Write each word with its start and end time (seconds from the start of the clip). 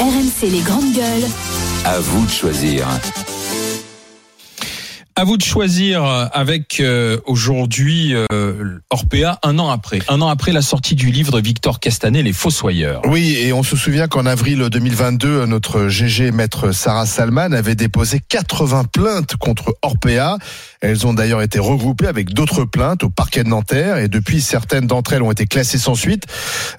RMC 0.00 0.50
les 0.52 0.60
grandes 0.60 0.92
gueules. 0.92 1.28
À 1.84 1.98
vous 1.98 2.24
de 2.24 2.30
choisir. 2.30 2.86
À 5.16 5.24
vous 5.24 5.36
de 5.36 5.42
choisir 5.42 6.04
avec 6.32 6.78
euh, 6.78 7.18
aujourd'hui 7.26 8.14
euh, 8.14 8.78
Orpea 8.90 9.40
un 9.42 9.58
an 9.58 9.68
après, 9.68 9.98
un 10.08 10.20
an 10.20 10.28
après 10.28 10.52
la 10.52 10.62
sortie 10.62 10.94
du 10.94 11.10
livre 11.10 11.32
de 11.32 11.44
Victor 11.44 11.80
Castanet, 11.80 12.22
Les 12.22 12.32
Fossoyeurs. 12.32 13.02
Oui, 13.06 13.36
et 13.40 13.52
on 13.52 13.64
se 13.64 13.74
souvient 13.74 14.06
qu'en 14.06 14.26
avril 14.26 14.68
2022, 14.70 15.46
notre 15.46 15.88
GG 15.88 16.30
maître 16.30 16.70
Sarah 16.70 17.04
Salman 17.04 17.50
avait 17.50 17.74
déposé 17.74 18.20
80 18.28 18.84
plaintes 18.92 19.34
contre 19.34 19.74
Orpea. 19.82 20.38
Elles 20.80 21.06
ont 21.06 21.14
d'ailleurs 21.14 21.42
été 21.42 21.58
regroupées 21.58 22.06
avec 22.06 22.32
d'autres 22.32 22.64
plaintes 22.64 23.02
au 23.02 23.10
parquet 23.10 23.42
de 23.42 23.48
Nanterre 23.48 23.98
et 23.98 24.08
depuis 24.08 24.40
certaines 24.40 24.86
d'entre 24.86 25.12
elles 25.12 25.22
ont 25.22 25.32
été 25.32 25.46
classées 25.46 25.78
sans 25.78 25.94
suite. 25.94 26.24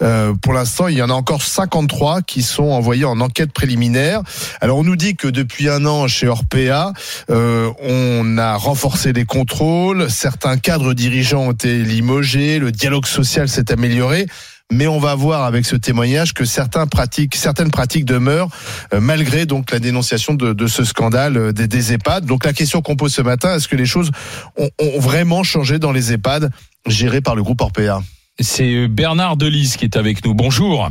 Euh, 0.02 0.34
pour 0.42 0.54
l'instant, 0.54 0.88
il 0.88 0.98
y 0.98 1.02
en 1.02 1.10
a 1.10 1.14
encore 1.14 1.42
53 1.42 2.22
qui 2.22 2.42
sont 2.42 2.64
envoyées 2.64 3.06
en 3.06 3.20
enquête 3.20 3.52
préliminaire. 3.52 4.22
Alors 4.62 4.78
on 4.78 4.84
nous 4.84 4.96
dit 4.96 5.16
que 5.16 5.28
depuis 5.28 5.70
un 5.70 5.86
an 5.86 6.08
chez 6.08 6.28
Orpea, 6.28 6.94
euh, 7.30 7.72
on 7.82 8.38
a 8.38 8.56
renforcé 8.56 9.12
les 9.12 9.26
contrôles, 9.26 10.10
certains 10.10 10.58
cadres 10.58 10.94
dirigeants 10.94 11.48
ont 11.48 11.52
été 11.52 11.84
limogés, 11.84 12.60
le 12.60 12.72
dialogue 12.72 13.06
social 13.06 13.50
s'est 13.50 13.72
amélioré 13.72 14.28
mais 14.72 14.88
on 14.88 15.00
va 15.00 15.16
voir 15.16 15.44
avec 15.44 15.66
ce 15.66 15.76
témoignage 15.76 16.34
que 16.34 16.46
certains 16.46 16.88
pratiques, 16.88 17.36
certaines 17.36 17.72
pratiques 17.72 18.06
demeurent 18.06 18.50
euh, 18.94 19.00
malgré 19.00 19.46
donc 19.46 19.72
la 19.72 19.80
dénonciation 19.80 20.34
de, 20.34 20.54
de 20.54 20.68
ce 20.68 20.84
scandale 20.84 21.38
euh, 21.38 21.52
des, 21.52 21.68
des, 21.68 21.94
EHPAD. 21.94 22.26
Donc 22.26 22.46
la 22.46 22.54
question 22.54 22.82
qu'on 22.82 22.96
pose 22.96 23.14
ce 23.14 23.22
matin, 23.22 23.56
est-ce 23.56 23.68
que 23.68 23.76
les 23.76 23.86
choses 23.86 24.12
ont, 24.58 24.70
ont, 24.80 25.00
vraiment 25.00 25.44
changé 25.44 25.80
dans 25.80 25.92
les 25.92 26.14
EHPAD 26.14 26.52
gérés 26.86 27.22
par 27.22 27.36
le 27.36 27.44
groupe 27.44 27.62
Orpea? 27.62 28.02
C'est 28.40 28.88
Bernard 28.88 29.38
Delise 29.38 29.76
qui 29.76 29.86
est 29.86 29.98
avec 29.98 30.24
nous. 30.24 30.34
Bonjour. 30.34 30.90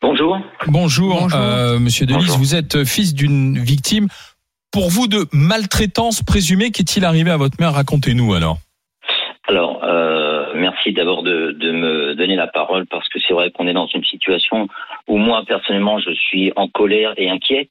Bonjour. 0.00 0.38
Bonjour, 0.66 1.20
Bonjour. 1.20 1.38
Euh, 1.38 1.78
Monsieur 1.78 2.06
Delise. 2.06 2.22
Bonjour. 2.22 2.38
Vous 2.38 2.54
êtes 2.54 2.84
fils 2.84 3.14
d'une 3.14 3.58
victime. 3.58 4.08
Pour 4.70 4.88
vous 4.88 5.08
de 5.08 5.26
maltraitance 5.32 6.22
présumée, 6.22 6.70
qu'est-il 6.70 7.04
arrivé 7.04 7.30
à 7.30 7.36
votre 7.36 7.56
mère? 7.60 7.74
Racontez-nous 7.74 8.34
alors. 8.34 8.58
Alors. 9.48 9.79
Euh 10.90 10.94
merci 10.94 10.94
d'abord 10.94 11.22
de, 11.22 11.52
de, 11.52 11.72
me 11.72 12.14
donner 12.14 12.36
la 12.36 12.46
parole 12.46 12.86
parce 12.86 13.08
que 13.08 13.18
c'est 13.20 13.34
vrai 13.34 13.50
qu'on 13.50 13.66
est 13.66 13.72
dans 13.72 13.86
une 13.86 14.04
situation 14.04 14.68
où 15.08 15.16
moi 15.16 15.44
personnellement 15.46 15.98
je 15.98 16.12
suis 16.12 16.52
en 16.56 16.68
colère 16.68 17.14
et 17.16 17.28
inquiet. 17.30 17.68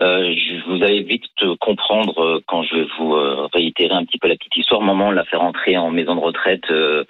Euh, 0.00 0.34
je, 0.34 0.70
vous 0.70 0.82
allez 0.82 1.02
vite 1.02 1.24
comprendre 1.60 2.42
quand 2.46 2.62
je 2.62 2.76
vais 2.76 2.86
vous 2.98 3.16
réitérer 3.52 3.94
un 3.94 4.04
petit 4.04 4.18
peu 4.18 4.28
la 4.28 4.36
petite 4.36 4.56
histoire. 4.56 4.80
Maman 4.80 5.10
l'a 5.10 5.24
fait 5.24 5.36
rentrer 5.36 5.76
en 5.76 5.90
maison 5.90 6.14
de 6.14 6.20
retraite. 6.20 6.70
Euh, 6.70 7.04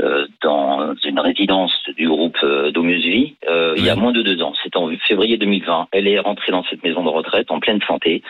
euh, 0.00 0.26
dans 0.42 0.94
une 1.04 1.20
résidence 1.20 1.74
du 1.98 2.08
groupe 2.08 2.38
euh, 2.42 2.72
Vie 2.74 3.36
euh, 3.46 3.74
oui. 3.74 3.80
il 3.80 3.84
y 3.84 3.90
a 3.90 3.94
moins 3.94 4.12
de 4.12 4.22
deux 4.22 4.40
ans. 4.40 4.54
C'est 4.62 4.74
en 4.74 4.88
février 5.06 5.36
2020. 5.36 5.88
Elle 5.92 6.08
est 6.08 6.18
rentrée 6.18 6.50
dans 6.50 6.64
cette 6.64 6.82
maison 6.82 7.04
de 7.04 7.10
retraite 7.10 7.50
en 7.50 7.60
pleine 7.60 7.80
santé. 7.82 8.22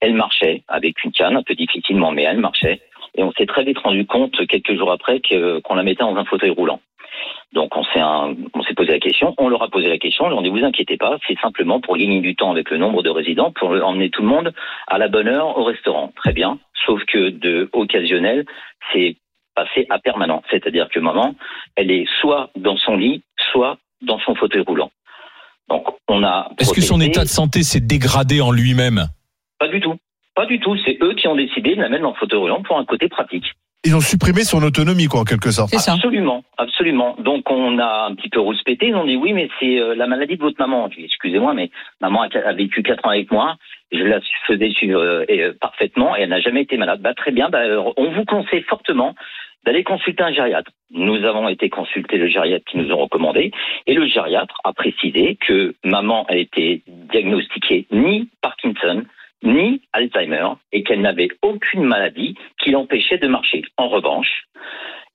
Elle 0.00 0.14
marchait 0.14 0.62
avec 0.66 1.04
une 1.04 1.12
canne, 1.12 1.36
un 1.36 1.42
peu 1.42 1.54
difficilement, 1.54 2.10
mais 2.10 2.22
elle 2.22 2.38
marchait. 2.38 2.80
Et 3.20 3.22
on 3.22 3.32
s'est 3.32 3.44
très 3.44 3.64
vite 3.64 3.78
rendu 3.78 4.06
compte 4.06 4.46
quelques 4.46 4.74
jours 4.74 4.90
après 4.90 5.20
qu'on 5.20 5.74
la 5.74 5.82
mettait 5.82 6.02
dans 6.02 6.16
un 6.16 6.24
fauteuil 6.24 6.48
roulant. 6.48 6.80
Donc 7.52 7.76
on 7.76 7.84
s'est 7.84 8.00
on 8.00 8.62
s'est 8.62 8.72
posé 8.72 8.92
la 8.92 8.98
question, 8.98 9.34
on 9.36 9.50
leur 9.50 9.62
a 9.62 9.68
posé 9.68 9.88
la 9.88 9.98
question, 9.98 10.24
on 10.24 10.30
leur 10.30 10.40
dit 10.40 10.48
vous 10.48 10.64
inquiétez 10.64 10.96
pas, 10.96 11.18
c'est 11.28 11.38
simplement 11.38 11.82
pour 11.82 11.98
gagner 11.98 12.22
du 12.22 12.34
temps 12.34 12.50
avec 12.50 12.70
le 12.70 12.78
nombre 12.78 13.02
de 13.02 13.10
résidents, 13.10 13.52
pour 13.52 13.72
emmener 13.72 14.08
tout 14.08 14.22
le 14.22 14.28
monde 14.28 14.54
à 14.86 14.96
la 14.96 15.08
bonne 15.08 15.28
heure 15.28 15.58
au 15.58 15.64
restaurant. 15.64 16.14
Très 16.16 16.32
bien. 16.32 16.58
Sauf 16.86 17.04
que 17.04 17.28
de 17.28 17.68
occasionnel, 17.74 18.46
c'est 18.90 19.16
passé 19.54 19.86
à 19.90 19.98
permanent. 19.98 20.42
C'est-à-dire 20.50 20.88
que 20.88 20.98
maman, 20.98 21.34
elle 21.76 21.90
est 21.90 22.06
soit 22.22 22.48
dans 22.56 22.78
son 22.78 22.96
lit, 22.96 23.22
soit 23.52 23.76
dans 24.00 24.18
son 24.20 24.34
fauteuil 24.34 24.62
roulant. 24.66 24.90
Donc 25.68 25.88
on 26.08 26.24
a. 26.24 26.50
Est-ce 26.58 26.72
que 26.72 26.80
son 26.80 27.02
état 27.02 27.24
de 27.24 27.28
santé 27.28 27.64
s'est 27.64 27.80
dégradé 27.80 28.40
en 28.40 28.50
lui-même? 28.50 29.08
Pas 29.58 29.68
du 29.68 29.78
tout. 29.78 29.98
Pas 30.40 30.46
du 30.46 30.58
tout. 30.58 30.74
C'est 30.86 30.96
eux 31.02 31.12
qui 31.12 31.28
ont 31.28 31.36
décidé 31.36 31.76
de 31.76 31.82
la 31.82 31.90
mettre 31.90 32.02
dans 32.02 32.12
le 32.12 32.14
fauteuil 32.14 32.38
roulant 32.38 32.62
pour 32.62 32.78
un 32.78 32.86
côté 32.86 33.10
pratique. 33.10 33.44
Ils 33.84 33.94
ont 33.94 34.00
supprimé 34.00 34.40
son 34.40 34.62
autonomie, 34.62 35.04
quoi, 35.04 35.20
en 35.20 35.24
quelque 35.24 35.50
sorte. 35.50 35.74
Absolument, 35.74 36.44
absolument. 36.56 37.14
Donc 37.18 37.50
on 37.50 37.78
a 37.78 38.06
un 38.08 38.14
petit 38.14 38.30
peu 38.30 38.40
rouspété. 38.40 38.88
Ils 38.88 38.94
ont 38.94 39.04
dit 39.04 39.16
oui, 39.16 39.34
mais 39.34 39.50
c'est 39.60 39.78
la 39.94 40.06
maladie 40.06 40.38
de 40.38 40.42
votre 40.42 40.58
maman. 40.58 40.88
Je 40.90 40.96
dis 40.96 41.04
excusez-moi, 41.04 41.52
mais 41.52 41.70
maman 42.00 42.22
a 42.22 42.52
vécu 42.54 42.82
quatre 42.82 43.04
ans 43.04 43.10
avec 43.10 43.30
moi. 43.30 43.56
Je 43.92 44.02
la 44.02 44.20
faisais 44.46 44.70
suivre 44.70 44.98
euh, 44.98 45.52
parfaitement 45.60 46.16
et 46.16 46.22
elle 46.22 46.30
n'a 46.30 46.40
jamais 46.40 46.62
été 46.62 46.78
malade. 46.78 47.02
Bah 47.02 47.12
très 47.12 47.32
bien. 47.32 47.50
Bah, 47.50 47.60
on 47.98 48.10
vous 48.10 48.24
conseille 48.24 48.62
fortement 48.62 49.14
d'aller 49.66 49.84
consulter 49.84 50.22
un 50.22 50.32
gériatre. 50.32 50.70
Nous 50.90 51.22
avons 51.26 51.50
été 51.50 51.68
consulter 51.68 52.16
le 52.16 52.28
gériatre 52.28 52.64
qui 52.64 52.78
nous 52.78 52.90
ont 52.92 52.96
recommandé 52.96 53.52
et 53.86 53.92
le 53.92 54.06
gériatre 54.06 54.56
a 54.64 54.72
précisé 54.72 55.36
que 55.46 55.74
maman 55.84 56.24
a 56.30 56.36
été 56.36 56.82
diagnostiquée 57.12 57.86
ni 57.92 58.30
Parkinson, 58.40 59.04
ni 59.42 59.82
Alzheimer 59.92 60.48
et 60.72 60.82
qu'elle 60.82 61.00
n'avait 61.00 61.28
aucune 61.42 61.84
maladie 61.84 62.36
qui 62.62 62.70
l'empêchait 62.70 63.18
de 63.18 63.28
marcher. 63.28 63.62
En 63.76 63.88
revanche, 63.88 64.44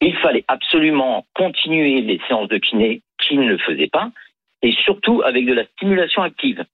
il 0.02 0.16
fallait 0.18 0.46
absolument 0.47 1.25
continuer 1.34 2.02
les 2.02 2.19
séances 2.28 2.50
de 2.50 2.58
kiné 2.58 3.02
qui 3.19 3.38
ne 3.38 3.47
le 3.47 3.58
faisaient 3.58 3.90
pas 3.91 4.09
et 4.62 4.72
surtout 4.84 5.22
avec 5.24 5.46
de 5.46 5.53
la 5.53 5.66
stimulation 5.66 6.24
active. 6.24 6.66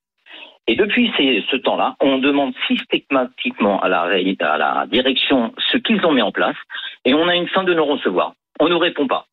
Et 0.68 0.76
depuis 0.76 1.12
ce 1.18 1.56
temps-là, 1.58 1.96
on 2.00 2.20
demande 2.20 2.54
systématiquement 2.68 3.82
à 3.82 3.90
la, 3.90 4.02
à 4.02 4.58
la 4.58 4.86
direction 4.88 5.54
ce 5.72 5.78
qu'ils 5.78 6.06
ont 6.06 6.14
mis 6.14 6.22
en 6.22 6.32
place 6.32 6.56
et 7.04 7.14
on 7.14 7.28
a 7.28 7.36
une 7.36 7.48
fin 7.48 7.64
de 7.64 7.74
non-recevoir. 7.74 8.34
On 8.60 8.70
ne 8.70 8.76
répond 8.76 9.08
pas. 9.08 9.26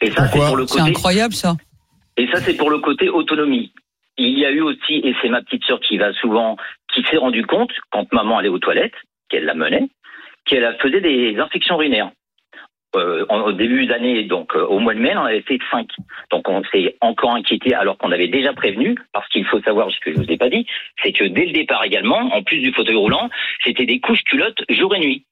Et 0.00 0.10
ça, 0.10 0.26
c'est 0.26 0.38
pour 0.38 0.56
le 0.56 0.66
côté. 0.66 0.80
C'est 0.80 0.88
incroyable, 0.88 1.34
ça. 1.34 1.56
Et 2.16 2.26
ça, 2.28 2.40
c'est 2.40 2.56
pour 2.56 2.70
le 2.70 2.78
côté 2.78 3.08
autonomie. 3.08 3.72
Il 4.18 4.38
y 4.38 4.46
a 4.46 4.50
eu 4.50 4.62
aussi, 4.62 4.94
et 4.94 5.14
c'est 5.20 5.28
ma 5.28 5.42
petite 5.42 5.64
sœur 5.64 5.78
qui 5.80 5.98
va 5.98 6.12
souvent, 6.14 6.56
qui 6.96 7.08
s'est 7.08 7.18
rendu 7.18 7.44
compte, 7.44 7.72
quand 7.90 8.10
maman 8.12 8.38
allait 8.38 8.48
aux 8.48 8.58
toilettes, 8.58 8.94
qu'elle 9.28 9.44
la 9.44 9.54
menait, 9.54 9.88
qu'elle 10.46 10.76
faisait 10.80 11.00
des 11.00 11.38
infections 11.38 11.76
urinaires. 11.76 12.10
Euh, 12.94 13.26
au 13.28 13.52
début 13.52 13.84
d'année, 13.84 14.22
donc 14.22 14.56
euh, 14.56 14.64
au 14.64 14.78
mois 14.78 14.94
de 14.94 15.00
mai, 15.00 15.14
on 15.14 15.24
avait 15.24 15.42
fait 15.42 15.58
5. 15.70 15.86
Donc 16.30 16.48
on 16.48 16.62
s'est 16.72 16.96
encore 17.02 17.32
inquiété 17.32 17.74
alors 17.74 17.98
qu'on 17.98 18.10
avait 18.10 18.28
déjà 18.28 18.54
prévenu, 18.54 18.96
parce 19.12 19.28
qu'il 19.28 19.44
faut 19.44 19.60
savoir 19.60 19.90
ce 19.90 20.00
que 20.00 20.14
je 20.14 20.16
vous 20.16 20.30
ai 20.30 20.38
pas 20.38 20.48
dit, 20.48 20.66
c'est 21.02 21.12
que 21.12 21.24
dès 21.24 21.44
le 21.44 21.52
départ 21.52 21.84
également, 21.84 22.16
en 22.16 22.42
plus 22.42 22.60
du 22.60 22.72
fauteuil 22.72 22.94
roulant, 22.94 23.28
c'était 23.64 23.84
des 23.84 24.00
couches 24.00 24.22
culottes 24.24 24.62
jour 24.70 24.94
et 24.94 25.00
nuit. 25.00 25.24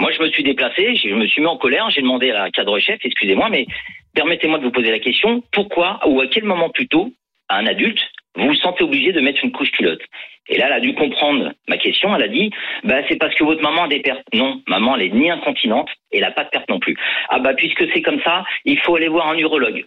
Moi, 0.00 0.10
je 0.10 0.22
me 0.22 0.30
suis 0.30 0.42
déplacé, 0.42 0.96
je 0.96 1.14
me 1.14 1.26
suis 1.26 1.42
mis 1.42 1.46
en 1.46 1.58
colère, 1.58 1.90
j'ai 1.90 2.02
demandé 2.02 2.30
à 2.32 2.44
la 2.44 2.50
cadre-chef, 2.50 2.98
excusez-moi, 3.04 3.50
mais 3.50 3.66
permettez-moi 4.14 4.58
de 4.58 4.64
vous 4.64 4.72
poser 4.72 4.90
la 4.90 4.98
question, 4.98 5.44
pourquoi 5.52 6.00
ou 6.08 6.20
à 6.20 6.26
quel 6.26 6.44
moment 6.44 6.70
plutôt 6.70 7.12
un 7.48 7.66
adulte 7.66 8.00
vous 8.36 8.48
vous 8.48 8.54
sentez 8.54 8.84
obligé 8.84 9.12
de 9.12 9.20
mettre 9.20 9.44
une 9.44 9.52
couche 9.52 9.70
culotte. 9.72 10.02
Et 10.48 10.58
là, 10.58 10.66
elle 10.66 10.74
a 10.74 10.80
dû 10.80 10.94
comprendre 10.94 11.52
ma 11.68 11.76
question. 11.76 12.14
Elle 12.14 12.22
a 12.22 12.28
dit, 12.28 12.50
bah, 12.84 13.00
c'est 13.08 13.16
parce 13.16 13.34
que 13.34 13.44
votre 13.44 13.62
maman 13.62 13.84
a 13.84 13.88
des 13.88 14.00
pertes. 14.00 14.22
Non, 14.32 14.62
maman, 14.68 14.96
elle 14.96 15.06
est 15.06 15.14
ni 15.14 15.30
incontinente 15.30 15.88
et 16.12 16.18
elle 16.18 16.22
n'a 16.22 16.30
pas 16.30 16.44
de 16.44 16.50
perte 16.50 16.68
non 16.68 16.78
plus. 16.78 16.96
Ah 17.28 17.38
bah, 17.40 17.54
puisque 17.54 17.84
c'est 17.92 18.02
comme 18.02 18.20
ça, 18.22 18.44
il 18.64 18.78
faut 18.78 18.96
aller 18.96 19.08
voir 19.08 19.28
un 19.28 19.38
urologue. 19.38 19.84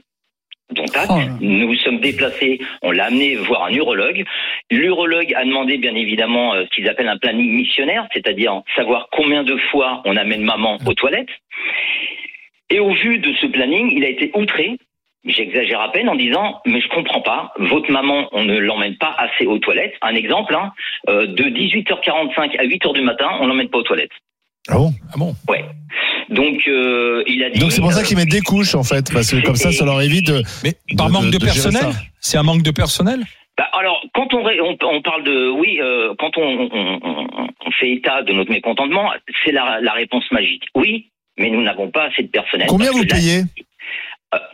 Donc 0.72 0.94
là, 0.94 1.06
oh. 1.10 1.18
nous 1.42 1.74
sommes 1.78 2.00
déplacés, 2.00 2.60
on 2.84 2.92
l'a 2.92 3.06
amené 3.06 3.36
voir 3.36 3.64
un 3.64 3.74
urologue. 3.74 4.24
L'urologue 4.70 5.34
a 5.34 5.44
demandé 5.44 5.78
bien 5.78 5.96
évidemment 5.96 6.54
ce 6.54 6.70
qu'ils 6.70 6.88
appellent 6.88 7.08
un 7.08 7.18
planning 7.18 7.52
missionnaire, 7.52 8.08
c'est-à-dire 8.14 8.62
savoir 8.76 9.08
combien 9.12 9.44
de 9.44 9.58
fois 9.72 10.04
on 10.06 10.16
amène 10.16 10.44
maman 10.44 10.78
aux 10.86 10.94
toilettes. 10.94 11.30
Et 12.70 12.80
au 12.80 12.94
vu 12.94 13.18
de 13.18 13.34
ce 13.34 13.48
planning, 13.48 13.92
il 13.96 14.06
a 14.06 14.10
été 14.10 14.30
outré 14.36 14.78
J'exagère 15.25 15.81
à 15.81 15.91
peine 15.91 16.07
en 16.07 16.16
disant, 16.16 16.62
mais 16.66 16.80
je 16.80 16.88
comprends 16.88 17.22
pas, 17.22 17.53
votre 17.57 17.91
maman, 17.91 18.30
on 18.31 18.46
ne 18.46 18.57
l'emmène 18.57 18.96
pas 18.96 19.16
assez 19.18 19.46
aux 19.46 19.59
toilettes. 19.59 19.96
Un 20.02 20.16
exemple, 20.16 20.56
hein, 20.56 20.72
euh, 21.09 21.28
de 21.28 21.44
18h45 21.44 22.57
à 22.57 22.63
8h 22.63 22.94
du 22.94 23.02
matin, 23.02 23.28
on 23.41 23.47
l'emmène 23.47 23.69
pas 23.69 23.80
aux 23.80 23.84
toilettes. 23.84 24.12
Ah 24.69 24.75
bon? 24.75 24.94
Ah 25.13 25.18
bon? 25.18 25.35
Ouais. 25.50 25.66
Donc 26.30 26.68
euh, 26.68 27.24
il 27.28 27.44
a 27.44 27.50
dit. 27.50 27.59
Donc 27.59 27.72
c'est 27.72 27.81
pour 27.81 27.91
ça 27.91 28.03
qu'ils 28.03 28.16
mettent 28.16 28.30
des 28.30 28.41
couches 28.41 28.75
en 28.75 28.84
fait, 28.84 29.12
parce 29.12 29.31
que 29.31 29.44
comme 29.44 29.56
ça, 29.56 29.72
ça 29.72 29.84
leur 29.84 30.02
évite 30.02 30.28
de. 30.28 30.44
Mais 30.63 30.74
par 30.97 31.07
de, 31.07 31.12
manque 31.12 31.25
de, 31.25 31.31
de 31.31 31.44
personnel? 31.44 31.88
C'est 32.22 32.38
un 32.38 32.44
manque 32.44 32.62
de 32.62 32.72
personnel? 32.72 33.24
Bah, 33.57 33.68
alors, 33.74 34.01
quand 34.13 34.33
on, 34.33 34.45
on, 34.45 34.77
on, 34.81 35.01
parle 35.01 35.24
de 35.24 35.50
oui, 35.50 35.80
euh, 35.81 36.13
quand 36.18 36.38
on, 36.38 36.69
on, 36.72 37.72
fait 37.72 37.92
état 37.92 38.22
de 38.24 38.31
notre 38.31 38.51
mécontentement, 38.51 39.12
c'est 39.44 39.51
la, 39.51 39.81
la, 39.81 39.92
réponse 39.92 40.24
magique. 40.31 40.63
Oui, 40.75 41.12
mais 41.38 41.50
nous 41.50 41.62
n'avons 41.62 41.89
pas 41.92 42.06
assez 42.06 42.24
de 42.24 42.30
personnel. 42.30 42.68
Combien 42.69 42.92
vous 42.92 43.06
payez? 43.06 43.39
euh, 43.39 43.63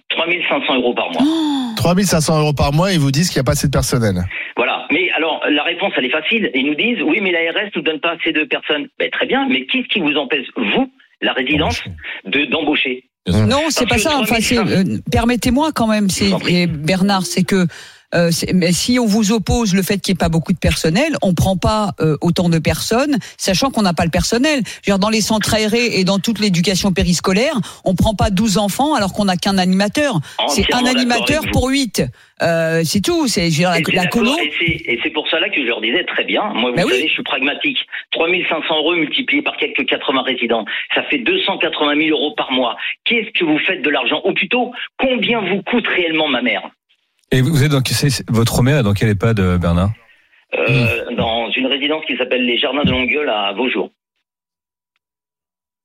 3500 0.10 0.75
euros 0.75 0.94
par 0.94 1.12
mois. 1.12 1.22
Oh 1.24 1.75
3500 1.77 2.39
euros 2.39 2.54
par 2.54 2.74
mois, 2.74 2.92
ils 2.94 3.00
vous 3.00 3.12
disent 3.12 3.30
qu'il 3.30 3.38
n'y 3.39 3.42
a 3.42 3.44
pas 3.44 3.51
assez 3.51 3.68
de 3.68 3.72
personnel. 3.72 4.24
Voilà. 4.56 4.88
Mais 4.92 5.10
alors, 5.12 5.42
la 5.50 5.63
réponse, 5.63 5.94
elle 5.98 6.06
est 6.06 6.10
facile. 6.10 6.50
Ils 6.54 6.66
nous 6.66 6.75
disent, 6.75 7.01
oui, 7.04 7.19
mais 7.22 7.31
l'ARS 7.31 7.66
ne 7.66 7.72
nous 7.75 7.81
donne 7.81 8.00
pas 8.00 8.16
assez 8.19 8.31
de 8.31 8.44
personnes. 8.44 8.88
Ben, 8.98 9.10
très 9.12 9.25
bien, 9.25 9.48
mais 9.48 9.66
qu'est-ce 9.66 9.88
qui 9.88 10.00
vous 10.00 10.16
empêche, 10.16 10.48
vous, 10.56 10.92
la 11.22 11.33
résidence, 11.33 11.83
de 12.25 12.45
d'embaucher? 12.45 13.04
Non, 13.27 13.69
c'est 13.69 13.88
pas 13.88 13.98
ça. 13.98 14.19
Enfin, 14.19 14.38
euh, 14.56 14.83
permettez-moi 15.12 15.72
quand 15.74 15.88
même, 15.88 16.10
c'est 16.10 16.31
Bernard, 16.68 17.24
c'est 17.24 17.44
que 17.44 17.66
euh, 18.13 18.30
mais 18.54 18.72
si 18.72 19.00
on 19.00 19.06
vous 19.06 19.31
oppose 19.31 19.74
le 19.74 19.81
fait 19.81 19.98
qu'il 20.00 20.13
n'y 20.13 20.18
ait 20.18 20.19
pas 20.19 20.30
beaucoup 20.30 20.54
de 20.54 20.57
personnel, 20.60 21.16
on 21.22 21.34
prend 21.34 21.57
pas 21.57 21.92
euh, 22.00 22.18
autant 22.22 22.50
de 22.50 22.60
personnes, 22.60 23.18
sachant 23.38 23.72
qu'on 23.72 23.81
n'a 23.81 23.94
pas 23.94 24.06
le 24.06 24.12
personnel. 24.12 24.60
Je 24.66 24.92
veux 24.92 24.98
dire, 24.98 25.00
dans 25.00 25.10
les 25.10 25.22
centres 25.22 25.54
aérés 25.54 26.00
et 26.00 26.04
dans 26.04 26.19
toute 26.19 26.40
l'éducation 26.40 26.92
périscolaire, 26.94 27.56
on 27.84 27.96
prend 27.96 28.13
pas 28.13 28.30
12 28.30 28.57
enfants 28.57 28.94
alors 28.94 29.13
qu'on 29.13 29.25
n'a 29.25 29.38
qu'un 29.38 29.57
animateur. 29.57 30.19
C'est 30.50 30.74
un 30.74 30.86
animateur 30.86 31.44
pour 31.52 31.68
8. 31.69 32.04
Euh, 32.42 32.81
c'est 32.84 33.02
tout. 33.02 33.28
C'est 33.28 33.50
la, 33.50 33.80
la 33.94 34.07
colo. 34.07 34.31
Et 34.40 35.00
c'est- 35.02 35.10
pour 35.16 35.28
cela 35.30 35.48
que 35.50 35.62
je 35.62 35.66
leur 35.68 35.80
disais 35.80 36.04
très 36.04 36.25
bien. 36.25 36.44
Moi, 36.54 36.72
vous 36.72 36.75
Bah 36.75 36.84
oui. 36.86 36.92
savez, 36.92 37.07
je 37.07 37.13
suis 37.13 37.24
pragmatique. 37.24 37.78
3500 38.12 38.75
euros 38.78 38.96
multipliés 38.96 39.42
par 39.42 39.56
quelques 39.56 39.86
80 39.86 40.24
résidents, 40.24 40.66
ça 40.94 41.04
fait 41.04 41.19
280 41.19 41.96
000 41.96 42.10
euros 42.10 42.34
par 42.36 42.52
mois. 42.52 42.75
Qu'est-ce 43.06 43.31
que 43.40 43.46
vous 43.46 43.57
faites 43.60 43.81
de 43.81 43.90
l'argent? 43.90 44.22
Ou 44.25 44.34
plutôt, 44.34 44.72
combien 45.00 45.40
vous 45.42 45.62
coûte 45.63 45.88
réellement 45.88 46.28
ma 46.28 46.42
mère? 46.42 46.69
Et 47.35 47.41
vous 47.41 47.63
êtes 47.63 47.73
c'est- 47.89 48.23
votre 48.31 48.63
mère 48.63 48.77
est 48.79 48.83
dans 48.83 48.93
quel 48.93 49.09
EHPAD, 49.09 49.39
euh, 49.41 49.57
Bernard? 49.57 49.91
Euh, 50.57 51.13
Dans 51.17 51.49
une 51.51 51.67
résidence 51.67 52.05
qui 52.07 52.15
s'appelle 52.15 52.45
les 52.45 52.57
Jardins 52.57 52.85
de 52.85 52.91
Longueuil 52.91 53.27
à 53.27 53.51
Vaujour. 53.51 53.89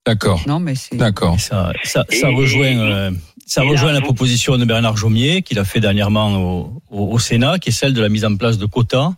D'accord. 0.06 0.42
Non, 0.46 0.60
mais 0.60 0.76
c'est. 0.76 0.96
D'accord. 0.96 1.40
Ça, 1.40 1.72
ça, 1.82 2.04
ça 2.08 2.30
Et- 2.30 2.34
rejoint, 2.34 2.78
euh, 2.78 3.10
ça 3.46 3.62
rejoint 3.62 3.92
la 3.92 4.00
proposition 4.00 4.56
de 4.58 4.64
Bernard 4.64 4.96
Jomier 4.96 5.42
qu'il 5.42 5.58
a 5.58 5.64
fait 5.64 5.80
dernièrement 5.80 6.36
au, 6.36 6.82
au, 6.90 7.12
au 7.14 7.18
Sénat, 7.18 7.58
qui 7.58 7.70
est 7.70 7.72
celle 7.72 7.94
de 7.94 8.00
la 8.00 8.08
mise 8.08 8.24
en 8.24 8.36
place 8.36 8.56
de 8.56 8.66
quotas 8.66 9.10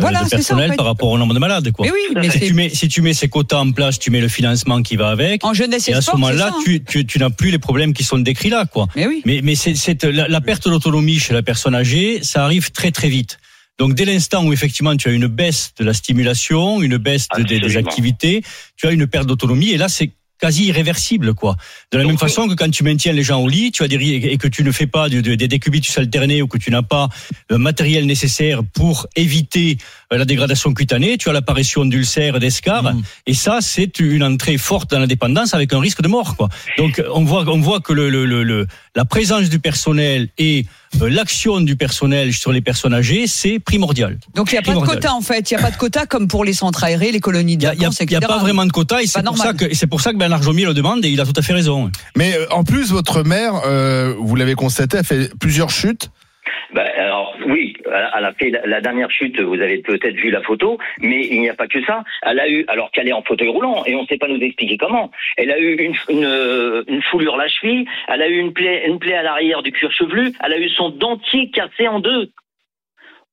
Voilà, 0.00 0.24
de 0.24 0.28
ça, 0.28 0.34
en 0.34 0.38
personnel 0.38 0.70
fait. 0.70 0.76
par 0.76 0.86
rapport 0.86 1.08
au 1.10 1.18
nombre 1.18 1.34
de 1.34 1.38
malades. 1.38 1.70
Quoi. 1.70 1.86
Mais 1.86 1.92
oui. 1.92 2.30
Si 2.30 2.40
tu, 2.40 2.52
mets, 2.54 2.68
si 2.68 2.88
tu 2.88 3.00
mets 3.00 3.14
ces 3.14 3.28
quotas 3.28 3.58
en 3.58 3.70
place, 3.70 3.98
tu 3.98 4.10
mets 4.10 4.20
le 4.20 4.28
financement 4.28 4.82
qui 4.82 4.96
va 4.96 5.10
avec. 5.10 5.44
en 5.44 5.54
jeunesse 5.54 5.86
et, 5.88 5.92
Et 5.92 5.94
à 5.94 5.98
ce 6.00 6.08
sport, 6.08 6.18
moment-là, 6.18 6.48
ça, 6.48 6.54
hein. 6.56 6.62
tu, 6.64 6.82
tu, 6.82 7.06
tu 7.06 7.18
n'as 7.20 7.30
plus 7.30 7.50
les 7.50 7.58
problèmes 7.60 7.92
qui 7.92 8.02
sont 8.02 8.18
décrits 8.18 8.50
là. 8.50 8.64
quoi. 8.66 8.88
Mais 8.96 9.06
oui. 9.06 9.22
Mais, 9.24 9.40
mais 9.42 9.54
c'est, 9.54 9.74
c'est 9.76 10.02
la, 10.04 10.26
la 10.26 10.40
perte 10.40 10.68
d'autonomie 10.68 11.18
chez 11.20 11.32
la 11.32 11.42
personne 11.42 11.74
âgée, 11.76 12.20
ça 12.24 12.44
arrive 12.44 12.72
très 12.72 12.90
très 12.90 13.08
vite. 13.08 13.38
Donc 13.78 13.94
dès 13.94 14.04
l'instant 14.04 14.44
où 14.44 14.52
effectivement 14.52 14.96
tu 14.96 15.08
as 15.08 15.12
une 15.12 15.26
baisse 15.26 15.72
de 15.78 15.84
la 15.84 15.92
stimulation, 15.94 16.80
une 16.82 16.96
baisse 16.96 17.26
de- 17.36 17.42
des, 17.42 17.76
activités, 17.76 18.42
tu 18.76 18.86
as 18.86 18.92
une 18.92 19.06
perte 19.08 19.26
d'autonomie 19.26 19.70
et 19.70 19.76
là 19.76 19.88
c'est 19.88 20.10
quasi 20.40 20.66
irréversible 20.66 21.32
quoi. 21.34 21.56
De 21.92 21.98
la 21.98 22.04
Donc, 22.04 22.12
même 22.12 22.18
oui. 22.20 22.28
façon 22.28 22.48
que 22.48 22.54
quand 22.54 22.70
tu 22.70 22.82
maintiens 22.84 23.12
les 23.12 23.22
gens 23.22 23.40
au 23.40 23.48
lit, 23.48 23.70
tu 23.72 23.82
as 23.82 23.88
des 23.88 23.96
et 23.96 24.36
que 24.36 24.48
tu 24.48 24.62
ne 24.64 24.72
fais 24.72 24.86
pas 24.86 25.08
de- 25.08 25.20
de- 25.20 25.34
des 25.36 25.48
décubitus 25.48 25.96
alternés 25.98 26.42
ou 26.42 26.48
que 26.48 26.58
tu 26.58 26.70
n'as 26.70 26.82
pas 26.82 27.08
le 27.48 27.56
matériel 27.58 28.04
nécessaire 28.06 28.62
pour 28.74 29.06
éviter 29.16 29.78
euh, 30.12 30.18
la 30.18 30.24
dégradation 30.24 30.74
cutanée, 30.74 31.16
tu 31.18 31.28
as 31.28 31.32
l'apparition 31.32 31.84
d'ulcères, 31.84 32.40
d'escarres 32.40 32.94
Mhm. 32.94 33.02
et 33.26 33.34
ça 33.34 33.58
c'est 33.60 33.98
une 34.00 34.22
entrée 34.24 34.58
forte 34.58 34.90
dans 34.90 34.98
la 34.98 35.06
dépendance 35.06 35.54
avec 35.54 35.72
un 35.72 35.80
risque 35.80 36.02
de 36.02 36.08
mort 36.08 36.36
quoi. 36.36 36.48
Donc 36.78 37.02
on 37.12 37.24
voit 37.24 37.44
on 37.48 37.60
voit 37.60 37.80
que 37.80 37.92
le, 37.92 38.10
le, 38.10 38.26
le, 38.26 38.42
le- 38.42 38.66
la 38.96 39.04
présence 39.04 39.48
du 39.48 39.58
personnel 39.58 40.28
et 40.38 40.66
euh, 41.02 41.08
l'action 41.10 41.60
du 41.60 41.74
personnel 41.76 42.32
sur 42.32 42.52
les 42.52 42.60
personnes 42.60 42.94
âgées, 42.94 43.26
c'est 43.26 43.58
primordial. 43.58 44.18
Donc 44.34 44.52
il 44.52 44.54
n'y 44.54 44.58
a 44.58 44.62
pas 44.62 44.74
de 44.74 44.84
quota 44.86 45.14
en 45.14 45.20
fait. 45.20 45.50
Il 45.50 45.54
n'y 45.54 45.60
a 45.60 45.62
pas 45.62 45.70
de 45.72 45.76
quota 45.76 46.06
comme 46.06 46.28
pour 46.28 46.44
les 46.44 46.52
centres 46.52 46.84
aérés, 46.84 47.10
les 47.10 47.20
colonies 47.20 47.54
Il 47.54 47.58
de 47.58 47.66
n'y 47.66 47.72
il 47.74 47.80
a- 47.84 47.88
vacances, 47.88 47.98
il 48.00 48.10
y 48.12 48.14
a 48.16 48.20
pas 48.20 48.38
vraiment 48.38 48.64
de 48.66 48.70
quota 48.72 49.02
et 49.02 49.06
c'est 49.06 49.22
pour, 49.24 49.36
ça 49.36 49.52
que, 49.52 49.64
et 49.64 49.74
c'est 49.74 49.86
pour 49.88 50.00
ça 50.00 50.12
que 50.12 50.16
Bernard 50.18 50.42
Jomier 50.42 50.64
le 50.64 50.74
demande 50.74 51.04
et 51.04 51.08
il 51.10 51.20
a 51.20 51.26
tout 51.26 51.32
à 51.36 51.42
fait 51.42 51.52
raison. 51.54 51.90
Mais 52.16 52.34
euh, 52.36 52.46
en 52.50 52.62
plus, 52.64 52.90
votre 52.92 53.22
mère, 53.24 53.54
euh, 53.66 54.14
vous 54.18 54.36
l'avez 54.36 54.54
constaté, 54.54 54.98
a 54.98 55.02
fait 55.02 55.32
plusieurs 55.40 55.70
chutes. 55.70 56.10
Elle 58.16 58.24
a 58.24 58.32
fait 58.32 58.50
la, 58.50 58.80
dernière 58.80 59.10
chute. 59.10 59.40
Vous 59.40 59.54
avez 59.54 59.78
peut-être 59.78 60.16
vu 60.16 60.30
la 60.30 60.42
photo, 60.42 60.78
mais 61.00 61.26
il 61.26 61.40
n'y 61.40 61.48
a 61.48 61.54
pas 61.54 61.68
que 61.68 61.82
ça. 61.84 62.04
Elle 62.22 62.40
a 62.40 62.48
eu, 62.48 62.64
alors 62.68 62.90
qu'elle 62.90 63.08
est 63.08 63.12
en 63.12 63.22
fauteuil 63.22 63.48
roulant, 63.48 63.84
et 63.86 63.94
on 63.94 64.02
ne 64.02 64.06
sait 64.06 64.18
pas 64.18 64.28
nous 64.28 64.40
expliquer 64.40 64.76
comment. 64.76 65.10
Elle 65.36 65.50
a 65.50 65.58
eu 65.58 65.74
une, 65.74 65.94
une, 66.08 66.84
une 66.88 67.02
foulure 67.02 67.34
à 67.34 67.38
la 67.38 67.48
cheville. 67.48 67.86
Elle 68.08 68.22
a 68.22 68.28
eu 68.28 68.38
une 68.38 68.52
plaie, 68.52 68.84
une 68.86 68.98
plaie 68.98 69.14
à 69.14 69.22
l'arrière 69.22 69.62
du 69.62 69.72
cuir 69.72 69.92
chevelu. 69.92 70.32
Elle 70.44 70.52
a 70.52 70.58
eu 70.58 70.68
son 70.70 70.90
dentier 70.90 71.50
cassé 71.50 71.88
en 71.88 72.00
deux. 72.00 72.30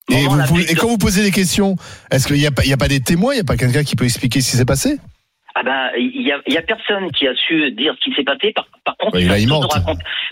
Et, 0.09 0.25
vous 0.25 0.61
quand 0.77 0.87
vous 0.87 0.97
posez 0.97 1.23
des 1.23 1.31
questions, 1.31 1.75
est-ce 2.11 2.27
qu'il 2.27 2.37
n'y 2.37 2.45
a 2.45 2.51
pas 2.77 2.87
des 2.87 2.99
témoins, 2.99 3.33
il 3.33 3.37
n'y 3.37 3.41
a 3.41 3.45
pas 3.45 3.57
quelqu'un 3.57 3.83
qui 3.83 3.95
peut 3.95 4.05
expliquer 4.05 4.41
ce 4.41 4.51
qui 4.51 4.57
s'est 4.57 4.65
passé? 4.65 4.97
Ah 5.55 5.63
ben, 5.63 5.91
il 5.97 6.21
y 6.21 6.31
a, 6.31 6.39
y 6.47 6.57
a 6.57 6.61
personne 6.61 7.11
qui 7.11 7.27
a 7.27 7.35
su 7.35 7.71
dire 7.71 7.93
ce 7.99 8.05
qui 8.05 8.13
s'est 8.15 8.23
passé. 8.23 8.53
Par, 8.53 8.67
par 8.85 8.95
contre, 8.97 9.17
Ouais, 9.17 9.25
là, 9.25 9.37
il 9.37 9.47
nous. 9.47 9.59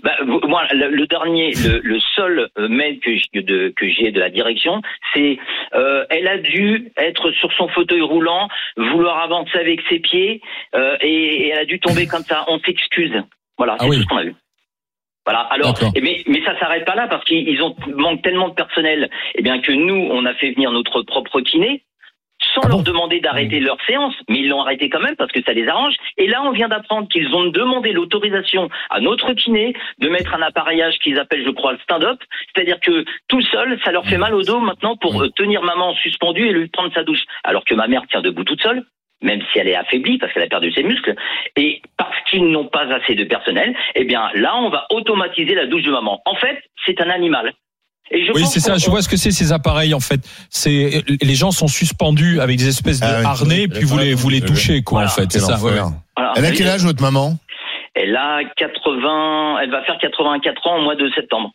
Ben, 0.04 0.12
vous- 0.26 0.40
moi, 0.48 0.64
le, 0.72 0.90
le 0.90 1.08
dernier, 1.08 1.52
le, 1.52 1.82
le 1.84 2.00
seul 2.16 2.48
euh, 2.58 2.68
mail 2.70 3.00
que 3.00 3.12
j'ai 3.16 3.42
de, 3.42 3.74
que 3.76 3.90
j'ai 3.90 4.12
de 4.12 4.20
la 4.20 4.30
direction, 4.30 4.82
c'est 5.14 5.38
euh, 5.76 6.06
elle 6.10 6.28
a 6.28 6.38
dû 6.38 6.92
être 6.98 7.32
sur 7.32 7.52
son 7.54 7.68
fauteuil 7.68 8.02
roulant, 8.02 8.48
vouloir 8.78 9.20
avancer 9.20 9.58
avec 9.58 9.82
ses 9.90 10.00
pieds, 10.00 10.42
euh, 10.76 10.96
et, 11.02 11.48
et 11.48 11.50
elle 11.50 11.60
a 11.60 11.66
dû 11.66 11.80
tomber 11.80 12.08
comme 12.08 12.24
ça. 12.24 12.46
On 12.48 12.60
s'excuse. 12.60 13.14
Voilà, 13.58 13.74
Ah 13.80 13.84
c'est 13.84 13.90
oui. 13.90 13.96
tout 13.98 14.04
ce 14.04 14.08
qu'on 14.08 14.18
a 14.18 14.24
vu. 14.24 14.36
Voilà. 15.26 15.42
Alors, 15.52 15.74
D'accord. 15.74 15.92
eh 15.96 16.02
mais, 16.02 16.24
mais 16.28 16.42
ça 16.46 16.58
s'arrête 16.60 16.86
pas 16.86 16.96
là 16.96 17.08
parce 17.08 17.24
qu'ils 17.26 17.62
ont 17.62 17.76
manquent 17.96 18.22
tellement 18.24 18.48
de 18.50 18.54
personnel, 18.56 19.10
eh 19.36 19.42
bien 19.42 19.60
que 19.60 19.72
nous, 19.74 20.08
on 20.12 20.26
a 20.26 20.34
fait 20.36 20.52
venir 20.52 20.72
notre 20.72 21.02
propre 21.04 21.42
kiné 21.42 21.84
sans 22.54 22.62
Ah 22.64 22.70
leur 22.70 22.84
demander 22.84 23.20
d'arrêter 23.20 23.60
leur 23.60 23.78
séance, 23.86 24.16
mais 24.28 24.40
ils 24.40 24.50
l'ont 24.50 24.62
arrêté 24.62 24.90
quand 24.90 25.00
même 25.00 25.16
parce 25.16 25.32
que 25.32 25.42
ça 25.44 25.54
les 25.54 25.68
arrange. 25.68 25.96
Et 26.18 26.28
là, 26.28 26.42
on 26.44 26.52
vient 26.52 26.68
d'apprendre 26.68 27.08
qu'ils 27.08 27.34
ont 27.34 27.46
demandé 27.46 27.92
l'autorisation 27.92 28.70
à 28.90 29.00
notre 29.00 29.34
kiné 29.34 29.74
de 30.00 30.10
mettre 30.10 30.34
un 30.34 30.42
appareillage 30.42 30.98
qu'ils 31.00 31.20
appellent, 31.20 31.46
je 31.46 31.52
crois, 31.52 31.74
le 31.74 31.80
stand-up. 31.80 32.20
C'est-à-dire 32.54 32.80
que 32.80 33.06
tout 33.28 33.42
seul, 33.42 33.80
ça 33.84 33.92
leur 33.92 34.06
fait 34.06 34.18
mal 34.18 34.34
au 34.34 34.44
dos 34.44 34.60
maintenant 34.60 34.96
pour 34.96 35.22
euh, 35.22 35.30
tenir 35.30 35.62
maman 35.64 35.94
suspendue 35.96 36.48
et 36.48 36.54
lui 36.54 36.68
prendre 36.68 36.94
sa 36.94 37.04
douche. 37.04 37.24
Alors 37.44 37.66
que 37.66 37.76
ma 37.76 37.88
mère 37.88 38.06
tient 38.08 38.22
debout 38.22 38.44
toute 38.44 38.62
seule 38.62 38.84
même 39.22 39.42
si 39.52 39.60
elle 39.60 39.68
est 39.68 39.76
affaiblie 39.76 40.18
parce 40.18 40.32
qu'elle 40.34 40.44
a 40.44 40.48
perdu 40.48 40.72
ses 40.72 40.84
muscles, 40.84 41.14
et 41.56 41.82
parce 41.98 42.16
qu'ils 42.30 42.46
n'ont 42.46 42.68
pas 42.68 42.86
assez 42.94 43.16
de 43.16 43.26
personnel, 43.26 43.76
eh 43.96 44.06
bien 44.06 44.30
là, 44.34 44.56
on 44.58 44.70
va 44.70 44.88
automatiser 44.92 45.56
la 45.56 45.66
douche 45.66 45.84
de 45.84 45.92
maman. 45.92 46.22
En 46.26 46.36
fait, 46.36 46.64
c'est 46.86 47.02
un 47.02 47.10
animal. 47.10 47.54
Et 48.12 48.26
je 48.26 48.32
Oui, 48.34 48.46
c'est 48.46 48.60
ça. 48.60 48.78
Je 48.78 48.90
vois 48.90 49.02
ce 49.02 49.10
que 49.10 49.18
c'est 49.18 49.32
ces 49.32 49.52
appareils 49.52 49.94
en 49.94 50.00
fait. 50.00 50.22
C'est 50.50 51.04
les 51.22 51.36
gens 51.36 51.52
sont 51.52 51.68
suspendus 51.68 52.40
avec 52.42 52.58
des 52.58 52.68
espèces 52.68 53.00
de 53.00 53.06
Ah 53.06 53.20
oui. 53.20 53.26
harnais, 53.26 53.68
puis 53.68 53.84
vous 53.84 53.98
les 53.98 54.14
vous 54.14 54.30
les 54.30 54.42
touchez 54.42 54.82
quoi 54.84 55.06
Voilà. 55.06 55.12
en 55.12 55.16
fait. 55.16 55.32
C'est 55.32 55.40
ça. 55.40 55.60
ouais. 55.60 55.72
Voilà. 56.18 56.34
Elle 56.36 56.46
a 56.46 56.52
quel 56.52 56.68
âge, 56.68 56.84
votre 56.84 57.02
maman? 57.02 57.38
Elle 57.96 58.16
a 58.16 58.40
80, 58.58 59.60
elle 59.62 59.72
va 59.72 59.84
faire 59.84 59.98
84 60.00 60.68
ans 60.68 60.78
au 60.78 60.82
mois 60.84 60.96
de 60.96 61.10
septembre. 61.16 61.52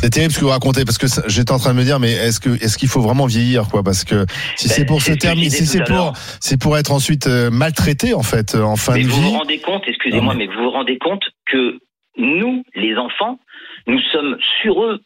C'est 0.00 0.10
terrible 0.10 0.32
ce 0.32 0.38
que 0.38 0.44
vous 0.44 0.50
racontez 0.50 0.84
parce 0.86 0.96
que 0.96 1.06
j'étais 1.26 1.52
en 1.52 1.58
train 1.58 1.72
de 1.74 1.78
me 1.78 1.84
dire 1.84 1.98
mais 2.00 2.12
est-ce 2.12 2.40
que 2.40 2.50
est-ce 2.64 2.78
qu'il 2.78 2.88
faut 2.88 3.00
vraiment 3.02 3.26
vieillir 3.26 3.68
quoi? 3.68 3.82
Parce 3.82 4.02
que 4.04 4.24
si 4.56 4.66
Ben, 4.68 4.74
c'est 4.74 4.84
pour 4.86 5.02
se 5.02 5.12
terminer 5.12 5.50
si 5.50 5.66
c'est 5.66 5.84
pour 5.84 6.14
c'est 6.40 6.58
pour 6.58 6.78
être 6.78 6.90
ensuite 6.90 7.26
euh, 7.26 7.50
maltraité 7.50 8.14
en 8.14 8.22
fait 8.22 8.54
euh, 8.54 8.62
en 8.62 8.76
fin 8.76 8.94
mais 8.94 9.02
de 9.02 9.08
vous 9.08 9.20
vie 9.20 9.28
vous 9.30 9.36
rendez 9.38 9.58
compte, 9.58 9.82
excusez-moi, 9.86 10.34
mais... 10.34 10.46
vous 10.46 10.62
vous 10.62 10.70
rendez 10.70 10.96
compte 10.98 11.22
que 11.52 11.78
nous, 12.16 12.64
les 12.74 12.96
enfants, 12.96 13.38
nous 13.86 14.00
sommes 14.10 14.36
sur 14.62 14.82
eux 14.82 15.00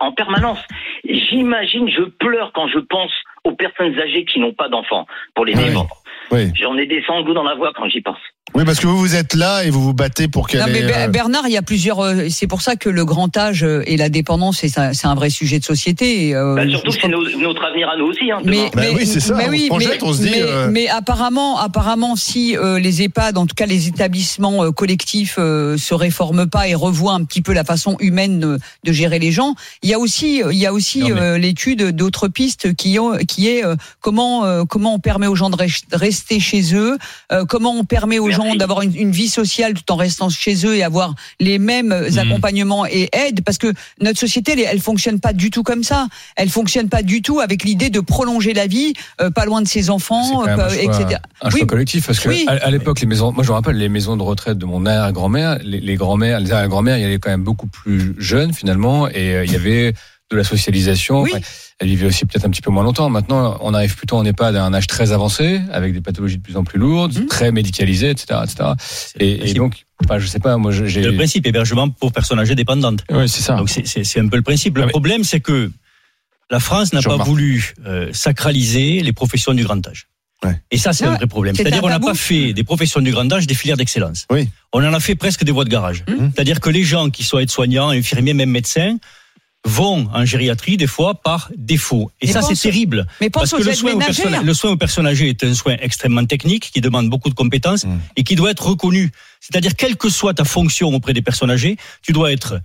en 0.00 0.12
permanence. 0.12 0.60
J'imagine, 1.04 1.88
je 1.88 2.02
pleure 2.02 2.52
quand 2.54 2.68
je 2.68 2.78
pense 2.78 3.12
aux 3.44 3.52
personnes 3.52 3.98
âgées 3.98 4.24
qui 4.24 4.40
n'ont 4.40 4.52
pas 4.52 4.68
d'enfants 4.68 5.06
pour 5.34 5.44
les 5.44 5.54
oui 5.54 6.52
J'en 6.54 6.76
ai 6.76 6.86
des 6.86 7.02
sanglots 7.02 7.34
dans 7.34 7.42
la 7.42 7.54
voix 7.54 7.72
quand 7.74 7.88
j'y 7.88 8.00
pense. 8.00 8.18
Oui 8.54 8.64
parce 8.64 8.78
que 8.78 8.86
vous 8.86 8.96
vous 8.98 9.14
êtes 9.16 9.34
là 9.34 9.64
et 9.64 9.70
vous 9.70 9.82
vous 9.82 9.94
battez 9.94 10.28
pour 10.28 10.46
qu'elle 10.46 10.60
Non, 10.60 10.66
mais 10.70 10.78
ait, 10.80 10.96
euh, 10.96 11.08
Bernard, 11.08 11.42
il 11.46 11.52
y 11.52 11.56
a 11.56 11.62
plusieurs. 11.62 12.00
euh, 12.00 12.28
C'est 12.30 12.46
pour 12.46 12.62
ça 12.62 12.76
que 12.76 12.88
le 12.88 13.04
grand 13.04 13.36
âge 13.36 13.64
euh, 13.64 13.82
et 13.86 13.96
la 13.96 14.08
dépendance, 14.08 14.58
c'est 14.60 14.78
un, 14.78 14.92
c'est 14.92 15.06
un 15.08 15.14
vrai 15.16 15.28
sujet 15.30 15.58
de 15.58 15.64
société. 15.64 16.32
Bah, 16.34 16.62
surtout 16.68 16.92
c'est 16.92 17.08
notre 17.08 17.64
avenir 17.64 17.88
à 17.88 17.96
nous 17.96 18.06
aussi. 18.06 18.30
Hein, 18.30 18.38
demain. 18.44 18.68
Bah 18.74 18.82
oui, 18.94 19.06
c'est 19.06 19.18
ça, 19.20 19.34
mais 19.34 19.46
on 19.48 19.50
oui, 19.50 19.62
se 19.64 19.66
projette, 19.68 20.02
mais, 20.02 20.08
on 20.08 20.12
se 20.12 20.22
dit, 20.22 20.30
mais, 20.30 20.42
euh, 20.42 20.68
mais 20.70 20.88
apparemment, 20.88 21.58
apparemment, 21.58 22.14
si 22.16 22.56
euh, 22.56 22.78
les 22.78 23.02
EHPAD, 23.02 23.38
en 23.38 23.46
tout 23.46 23.54
cas 23.56 23.66
les 23.66 23.88
établissements 23.88 24.64
euh, 24.64 24.70
collectifs, 24.70 25.34
euh, 25.38 25.76
se 25.76 25.94
réforment 25.94 26.46
pas 26.48 26.68
et 26.68 26.74
revoient 26.76 27.14
un 27.14 27.24
petit 27.24 27.42
peu 27.42 27.52
la 27.52 27.64
façon 27.64 27.96
humaine 27.98 28.38
de, 28.38 28.58
de 28.84 28.92
gérer 28.92 29.18
les 29.18 29.32
gens, 29.32 29.54
il 29.82 29.90
y 29.90 29.94
a 29.94 29.98
aussi, 29.98 30.42
il 30.48 30.56
y 30.58 30.66
a 30.66 30.72
aussi 30.72 31.02
mais- 31.02 31.20
euh, 31.20 31.38
l'étude 31.38 31.90
d'autres 31.90 32.28
pistes 32.28 32.74
qui 32.74 32.98
ont, 33.00 33.16
qui 33.26 33.48
est 33.48 33.64
euh, 33.64 33.74
comment 34.00 34.44
euh, 34.44 34.64
comment 34.64 34.94
on 34.94 34.98
permet 35.00 35.26
aux 35.26 35.34
gens 35.34 35.50
de 35.50 35.56
res- 35.56 35.82
rester 35.92 36.38
chez 36.40 36.74
eux, 36.76 36.96
euh, 37.32 37.44
comment 37.48 37.72
on 37.72 37.84
permet 37.84 38.18
aux 38.20 38.26
Merci. 38.28 38.36
gens 38.42 38.43
d'avoir 38.58 38.82
une, 38.82 38.94
une 38.94 39.10
vie 39.10 39.28
sociale 39.28 39.74
tout 39.74 39.90
en 39.92 39.96
restant 39.96 40.28
chez 40.28 40.66
eux 40.66 40.76
et 40.76 40.82
avoir 40.82 41.14
les 41.40 41.58
mêmes 41.58 41.94
Mhm. 41.94 42.18
accompagnements 42.18 42.86
et 42.86 43.08
aides, 43.12 43.42
parce 43.44 43.58
que 43.58 43.72
notre 44.00 44.18
société, 44.18 44.52
elle, 44.52 44.60
elle 44.60 44.80
fonctionne 44.80 45.20
pas 45.20 45.32
du 45.32 45.50
tout 45.50 45.62
comme 45.62 45.82
ça. 45.82 46.06
Elle 46.36 46.48
fonctionne 46.50 46.88
pas 46.88 47.02
du 47.02 47.22
tout 47.22 47.40
avec 47.40 47.64
l'idée 47.64 47.90
de 47.90 48.00
prolonger 48.00 48.52
la 48.54 48.66
vie, 48.66 48.92
euh, 49.20 49.30
pas 49.30 49.44
loin 49.46 49.62
de 49.62 49.68
ses 49.68 49.90
enfants, 49.90 50.46
euh, 50.46 50.50
un 50.50 50.68
choix, 50.68 50.76
etc. 50.76 51.20
un 51.42 51.50
choix 51.50 51.60
Oui. 51.60 51.66
collectif 51.66 52.06
parce 52.06 52.20
que 52.20 52.28
Oui. 52.28 52.44
à, 52.48 52.52
à 52.66 52.70
l'époque 52.70 53.00
les 53.00 53.06
maisons, 53.06 53.32
moi 53.32 53.42
je 53.44 53.48
me 53.50 53.54
rappelle 53.54 53.76
les 53.76 53.88
maisons 53.88 54.16
de 54.16 54.22
retraite 54.22 54.58
de 54.58 54.66
mon 54.66 54.84
arrière-grand-mère, 54.86 55.58
les, 55.62 55.80
les 55.80 55.94
grands-mères, 55.96 56.40
les 56.40 56.52
arrière-grand-mères, 56.52 56.98
il 56.98 57.02
y 57.02 57.06
avait 57.06 57.18
quand 57.18 57.30
même 57.30 57.44
beaucoup 57.44 57.66
plus 57.66 58.14
jeunes 58.18 58.52
finalement 58.52 59.08
et 59.08 59.34
euh, 59.34 59.44
il 59.44 59.52
y 59.52 59.56
avait 59.56 59.94
de 60.30 60.36
la 60.36 60.44
socialisation. 60.44 61.22
Oui. 61.22 61.30
Enfin, 61.34 61.42
elles 61.80 61.88
vivaient 61.88 62.06
aussi 62.06 62.24
peut-être 62.24 62.44
un 62.46 62.50
petit 62.50 62.62
peu 62.62 62.70
moins 62.70 62.82
longtemps. 62.82 63.10
Maintenant, 63.10 63.58
on 63.60 63.74
arrive 63.74 63.94
plutôt 63.94 64.16
en 64.16 64.24
EHPAD 64.24 64.56
à 64.56 64.64
un 64.64 64.72
âge 64.72 64.86
très 64.86 65.12
avancé, 65.12 65.60
avec 65.72 65.92
des 65.92 66.00
pathologies 66.00 66.38
de 66.38 66.42
plus 66.42 66.56
en 66.56 66.64
plus 66.64 66.78
lourdes, 66.78 67.18
Mhm. 67.18 67.26
très 67.26 67.52
médicalisées, 67.52 68.10
etc., 68.10 68.40
etc. 68.44 68.70
Et, 69.20 69.50
et 69.50 69.54
donc, 69.54 69.84
enfin, 70.02 70.18
je 70.18 70.26
sais 70.26 70.38
pas, 70.40 70.56
moi, 70.56 70.72
j'ai. 70.72 71.02
Le 71.02 71.14
principe 71.14 71.46
hébergement 71.46 71.90
pour 71.90 72.12
personnes 72.12 72.38
âgées 72.38 72.54
dépendantes. 72.54 73.04
Ouais, 73.10 73.28
c'est 73.28 73.42
ça. 73.42 73.56
Donc 73.56 73.68
c'est- 73.68 74.18
un 74.18 74.28
peu 74.28 74.36
le 74.36 74.42
principe. 74.42 74.76
Le 74.76 74.82
Ah 74.84 74.86
oui. 74.86 74.90
problème, 74.90 75.24
c'est 75.24 75.40
que 75.40 75.70
la 76.50 76.60
France 76.60 76.92
n'a 76.92 77.02
pas 77.02 77.10
remarque. 77.12 77.28
voulu 77.28 77.74
euh, 77.86 78.08
sacraliser 78.12 79.00
les 79.00 79.12
professions 79.12 79.52
du 79.52 79.64
grand 79.64 79.86
âge. 79.86 80.06
Ouais. 80.44 80.60
Et 80.70 80.76
ça, 80.78 80.92
c'est 80.92 81.04
un 81.06 81.14
vrai 81.14 81.26
problème. 81.26 81.54
c'est 81.54 81.62
C'est-à-dire, 81.62 81.82
un 81.82 81.86
on 81.86 81.90
n'a 81.90 82.00
pas 82.00 82.12
fait 82.14 82.52
des 82.52 82.64
professions 82.64 83.00
du 83.00 83.12
grand 83.12 83.30
âge 83.32 83.46
des 83.46 83.54
filières 83.54 83.78
d'excellence. 83.78 84.26
Oui. 84.30 84.48
On 84.74 84.84
en 84.84 84.92
a 84.92 85.00
fait 85.00 85.14
presque 85.14 85.42
des 85.44 85.52
voies 85.52 85.64
de 85.64 85.70
garage. 85.70 86.04
Mhm. 86.08 86.32
C'est-à-dire 86.34 86.60
que 86.60 86.68
les 86.70 86.82
gens 86.84 87.08
qui 87.10 87.22
sont 87.24 87.38
aides-soignants, 87.38 87.88
infirmiers, 87.90 88.34
même 88.34 88.50
médecins, 88.50 88.96
vont 89.64 90.08
en 90.12 90.24
gériatrie 90.24 90.76
des 90.76 90.86
fois 90.86 91.14
par 91.14 91.50
défaut. 91.56 92.10
Et 92.20 92.26
Mais 92.26 92.32
ça, 92.32 92.42
c'est 92.42 92.54
terrible. 92.54 93.06
Mais 93.20 93.30
pense 93.30 93.50
Parce 93.50 93.62
que 93.62 93.66
le 93.68 93.74
soin, 93.74 93.90
aux 93.90 93.94
aides-ménagères. 93.94 94.24
personnes, 94.30 94.46
le 94.46 94.54
soin 94.54 94.70
aux 94.72 94.76
personnes 94.76 95.06
âgées 95.06 95.28
est 95.30 95.42
un 95.44 95.54
soin 95.54 95.76
extrêmement 95.80 96.24
technique 96.26 96.70
qui 96.72 96.80
demande 96.80 97.08
beaucoup 97.08 97.30
de 97.30 97.34
compétences 97.34 97.84
Mm. 97.84 97.98
et 98.16 98.24
qui 98.24 98.34
doit 98.36 98.50
être 98.50 98.66
reconnu. 98.66 99.10
C'est-à-dire, 99.40 99.74
quelle 99.74 99.96
que 99.96 100.08
soit 100.10 100.34
ta 100.34 100.44
fonction 100.44 100.88
auprès 100.94 101.12
des 101.14 101.22
personnes 101.22 101.50
âgées, 101.50 101.76
tu 102.02 102.12
dois 102.12 102.30
être, 102.32 102.60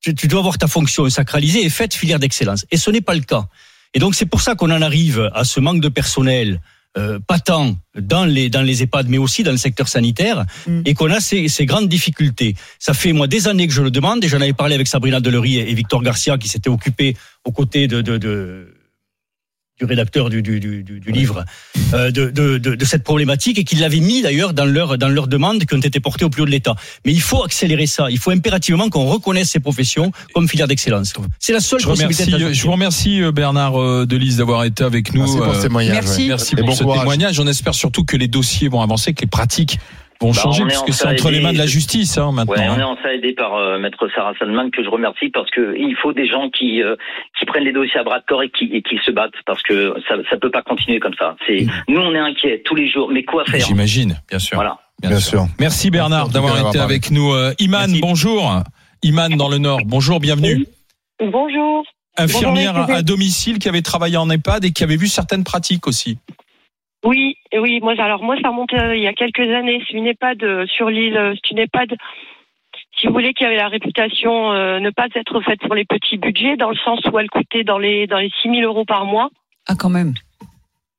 tu, 0.00 0.14
tu 0.14 0.28
dois 0.28 0.40
avoir 0.40 0.58
ta 0.58 0.68
fonction 0.68 1.08
sacralisée 1.10 1.64
et 1.64 1.70
faite 1.70 1.94
filière 1.94 2.18
d'excellence. 2.20 2.66
Et 2.70 2.76
ce 2.76 2.90
n'est 2.90 3.00
pas 3.00 3.14
le 3.14 3.20
cas. 3.22 3.46
Et 3.94 3.98
donc, 3.98 4.14
c'est 4.14 4.26
pour 4.26 4.40
ça 4.40 4.54
qu'on 4.54 4.70
en 4.70 4.82
arrive 4.82 5.30
à 5.34 5.44
ce 5.44 5.58
manque 5.60 5.80
de 5.80 5.88
personnel 5.88 6.60
euh, 6.96 7.18
patent 7.26 7.50
dans 7.98 8.24
les 8.24 8.48
dans 8.50 8.62
les 8.62 8.82
EHPAD, 8.82 9.08
mais 9.08 9.18
aussi 9.18 9.42
dans 9.42 9.50
le 9.52 9.56
secteur 9.56 9.88
sanitaire, 9.88 10.44
Mm. 10.66 10.82
et 10.84 10.94
qu'on 10.94 11.10
a 11.10 11.20
ces, 11.20 11.48
ces 11.48 11.66
grandes 11.66 11.88
difficultés. 11.88 12.54
Ça 12.78 12.94
fait 12.94 13.12
moi 13.12 13.26
des 13.26 13.48
années 13.48 13.66
que 13.66 13.72
je 13.72 13.82
le 13.82 13.90
demande, 13.90 14.24
et 14.24 14.28
j'en 14.28 14.40
avais 14.40 14.52
parlé 14.52 14.74
avec 14.74 14.86
Sabrina 14.86 15.20
Delery 15.20 15.58
et 15.58 15.74
Victor 15.74 16.02
Garcia 16.02 16.38
qui 16.38 16.48
s'étaient 16.48 16.70
occupés 16.70 17.16
aux 17.44 17.52
côtés 17.52 17.86
de, 17.88 18.00
de, 18.02 18.16
de 18.18 18.73
du 19.80 19.86
rédacteur 19.86 20.30
du, 20.30 20.40
du, 20.40 20.60
du, 20.60 20.84
du- 20.84 21.00
du 21.00 21.10
livre 21.10 21.44
euh, 21.94 22.12
de, 22.12 22.30
de, 22.30 22.58
de, 22.58 22.76
de 22.76 22.84
cette 22.84 23.02
problématique 23.02 23.58
et 23.58 23.64
qui 23.64 23.74
l'avaient 23.74 23.98
mis 23.98 24.22
d'ailleurs 24.22 24.52
dans 24.54 24.64
leur 24.66 24.96
dans 24.98 25.08
leurs 25.08 25.26
demandes 25.26 25.64
qui 25.64 25.74
ont 25.74 25.80
été 25.80 25.98
portées 25.98 26.24
au 26.24 26.30
plus 26.30 26.42
haut 26.42 26.46
de 26.46 26.50
l'État. 26.52 26.76
Mais 27.04 27.12
il 27.12 27.20
faut 27.20 27.42
accélérer 27.42 27.86
ça. 27.86 28.08
Il 28.08 28.18
faut 28.18 28.30
impérativement 28.30 28.88
qu'on 28.88 29.06
reconnaisse 29.06 29.50
ces 29.50 29.58
professions 29.58 30.12
comme 30.32 30.48
filière 30.48 30.68
d'excellence. 30.68 31.12
C'est 31.40 31.52
la 31.52 31.58
seule 31.60 31.80
Je, 31.80 31.86
remercie, 31.88 32.06
possibilité. 32.06 32.40
de 32.44 32.48
la 32.48 32.52
je 32.52 32.62
vous 32.62 32.70
remercie 32.70 33.20
euh, 33.20 33.32
Bernard 33.32 33.80
euh, 33.80 34.06
Delis 34.06 34.36
d'avoir 34.36 34.62
été 34.62 34.84
avec 34.84 35.12
nous. 35.12 35.22
Merci 35.22 35.36
pour 35.38 35.46
euh, 35.48 35.54
ce 35.56 35.62
témoignage. 35.62 36.04
merci. 36.28 36.54
pour 36.56 36.66
bon 36.66 36.74
ce 36.74 36.82
courage. 36.84 37.00
témoignage. 37.00 37.40
On 37.40 37.46
espère 37.48 37.74
surtout 37.74 38.04
que 38.04 38.16
les 38.16 38.28
dossiers 38.28 38.68
vont 38.68 38.80
avancer, 38.80 39.12
que 39.12 39.22
les 39.22 39.26
pratiques 39.26 39.80
vont 40.24 40.32
Bah, 40.32 40.40
changer, 40.42 40.64
puisque 40.64 40.92
c'est 40.92 41.08
entre 41.08 41.30
les 41.30 41.40
mains 41.40 41.52
de 41.52 41.58
la 41.58 41.66
justice 41.66 42.18
hein, 42.18 42.32
maintenant. 42.32 42.54
Ouais, 42.54 42.68
on 42.68 42.72
hein. 42.72 42.78
est 42.78 42.82
en 42.82 42.96
ça 43.02 43.12
aidé 43.12 43.32
par 43.32 43.54
euh, 43.54 43.78
maître 43.78 44.08
Sarah 44.14 44.32
Salman 44.38 44.70
que 44.70 44.82
je 44.82 44.88
remercie 44.88 45.28
parce 45.30 45.50
que 45.50 45.74
il 45.76 45.96
faut 45.96 46.12
des 46.12 46.26
gens 46.26 46.50
qui 46.50 46.82
euh, 46.82 46.96
qui 47.38 47.44
prennent 47.44 47.64
les 47.64 47.72
dossiers 47.72 48.00
à 48.00 48.04
bras 48.04 48.18
de 48.18 48.24
corps 48.26 48.42
et 48.42 48.50
qui 48.50 48.64
et 48.72 48.82
qui 48.82 48.98
se 49.04 49.10
battent 49.10 49.34
parce 49.46 49.62
que 49.62 49.94
ça 50.08 50.16
ça 50.30 50.36
peut 50.36 50.50
pas 50.50 50.62
continuer 50.62 51.00
comme 51.00 51.14
ça. 51.18 51.36
C'est 51.46 51.66
nous 51.88 52.00
on 52.00 52.14
est 52.14 52.18
inquiets 52.18 52.62
tous 52.64 52.74
les 52.74 52.90
jours, 52.90 53.10
mais 53.10 53.22
quoi 53.24 53.44
faire? 53.44 53.64
J'imagine, 53.64 54.20
bien 54.28 54.38
sûr. 54.38 54.56
Voilà. 54.56 54.78
Bien 55.02 55.18
sûr. 55.18 55.46
Merci 55.60 55.90
Bernard 55.90 56.28
d'avoir 56.28 56.68
été 56.68 56.78
avec 56.78 57.10
nous. 57.10 57.32
Euh, 57.32 57.52
Iman, 57.58 57.86
Merci. 57.88 58.00
bonjour. 58.00 58.62
Iman 59.02 59.36
dans 59.36 59.48
le 59.48 59.58
Nord, 59.58 59.80
bonjour, 59.84 60.20
bienvenue. 60.20 60.66
Bonjour. 61.20 61.84
Infirmière 62.16 62.74
Bonjour, 62.74 62.94
à 62.94 63.02
domicile 63.02 63.58
qui 63.58 63.68
avait 63.68 63.82
travaillé 63.82 64.16
en 64.16 64.30
EHPAD 64.30 64.64
et 64.64 64.72
qui 64.72 64.84
avait 64.84 64.96
vu 64.96 65.08
certaines 65.08 65.42
pratiques 65.44 65.86
aussi. 65.86 66.16
Oui, 67.04 67.36
oui, 67.54 67.80
moi, 67.80 67.94
alors 67.98 68.22
moi, 68.22 68.36
ça 68.42 68.48
remonte 68.48 68.72
euh, 68.72 68.96
il 68.96 69.02
y 69.02 69.06
a 69.06 69.12
quelques 69.12 69.40
années. 69.40 69.82
C'est 69.86 69.96
une 69.96 70.06
EHPAD 70.06 70.42
euh, 70.42 70.66
sur 70.66 70.88
l'île. 70.88 71.34
C'est 71.34 71.50
une 71.52 71.58
EHPAD, 71.58 71.94
si 72.98 73.06
vous 73.06 73.12
voulez, 73.12 73.34
qui 73.34 73.44
avait 73.44 73.56
la 73.56 73.68
réputation 73.68 74.52
euh, 74.52 74.80
ne 74.80 74.90
pas 74.90 75.06
être 75.14 75.40
faite 75.42 75.60
pour 75.60 75.74
les 75.74 75.84
petits 75.84 76.16
budgets, 76.16 76.56
dans 76.56 76.70
le 76.70 76.76
sens 76.76 77.00
où 77.12 77.18
elle 77.18 77.28
coûtait 77.30 77.62
dans 77.64 77.78
les 77.78 78.06
dans 78.06 78.18
les 78.18 78.30
6 78.42 78.48
000 78.50 78.62
euros 78.62 78.84
par 78.86 79.04
mois. 79.04 79.28
Ah, 79.68 79.74
quand 79.78 79.90
même. 79.90 80.14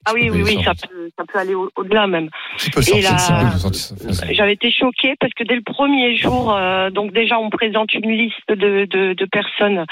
Ah 0.07 0.11
oui, 0.13 0.29
oui, 0.29 0.43
Oui, 0.43 0.63
ça 0.63 0.73
peut, 0.75 1.09
ça 1.17 1.23
peut 1.25 1.39
aller 1.39 1.55
au- 1.55 1.71
au-delà 1.75 2.05
même. 2.05 2.29
Et 4.29 4.33
J'avais 4.35 4.53
été 4.53 4.69
choquée 4.69 5.15
parce 5.19 5.33
que 5.33 5.43
dès 5.43 5.55
le 5.55 5.63
premier 5.63 6.15
jour, 6.15 6.53
euh, 6.55 6.91
donc 6.91 7.11
déjà, 7.11 7.39
on 7.39 7.49
présente 7.49 7.91
une 7.95 8.11
liste 8.11 8.47
de, 8.49 8.85
de, 8.85 9.13
de 9.13 9.25
personnes 9.25 9.85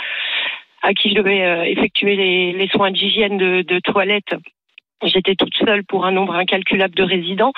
à 0.83 0.93
qui 0.93 1.09
je 1.09 1.15
devais 1.15 1.43
euh, 1.43 1.63
effectuer 1.63 2.15
les, 2.15 2.53
les 2.53 2.67
soins 2.67 2.91
d'hygiène 2.91 3.39
de, 3.39 3.63
de 3.63 3.79
toilette. 3.79 4.35
J'étais 5.05 5.35
toute 5.35 5.53
seule 5.55 5.83
pour 5.83 6.05
un 6.05 6.11
nombre 6.11 6.35
incalculable 6.35 6.95
de 6.95 7.03
résidents. 7.03 7.51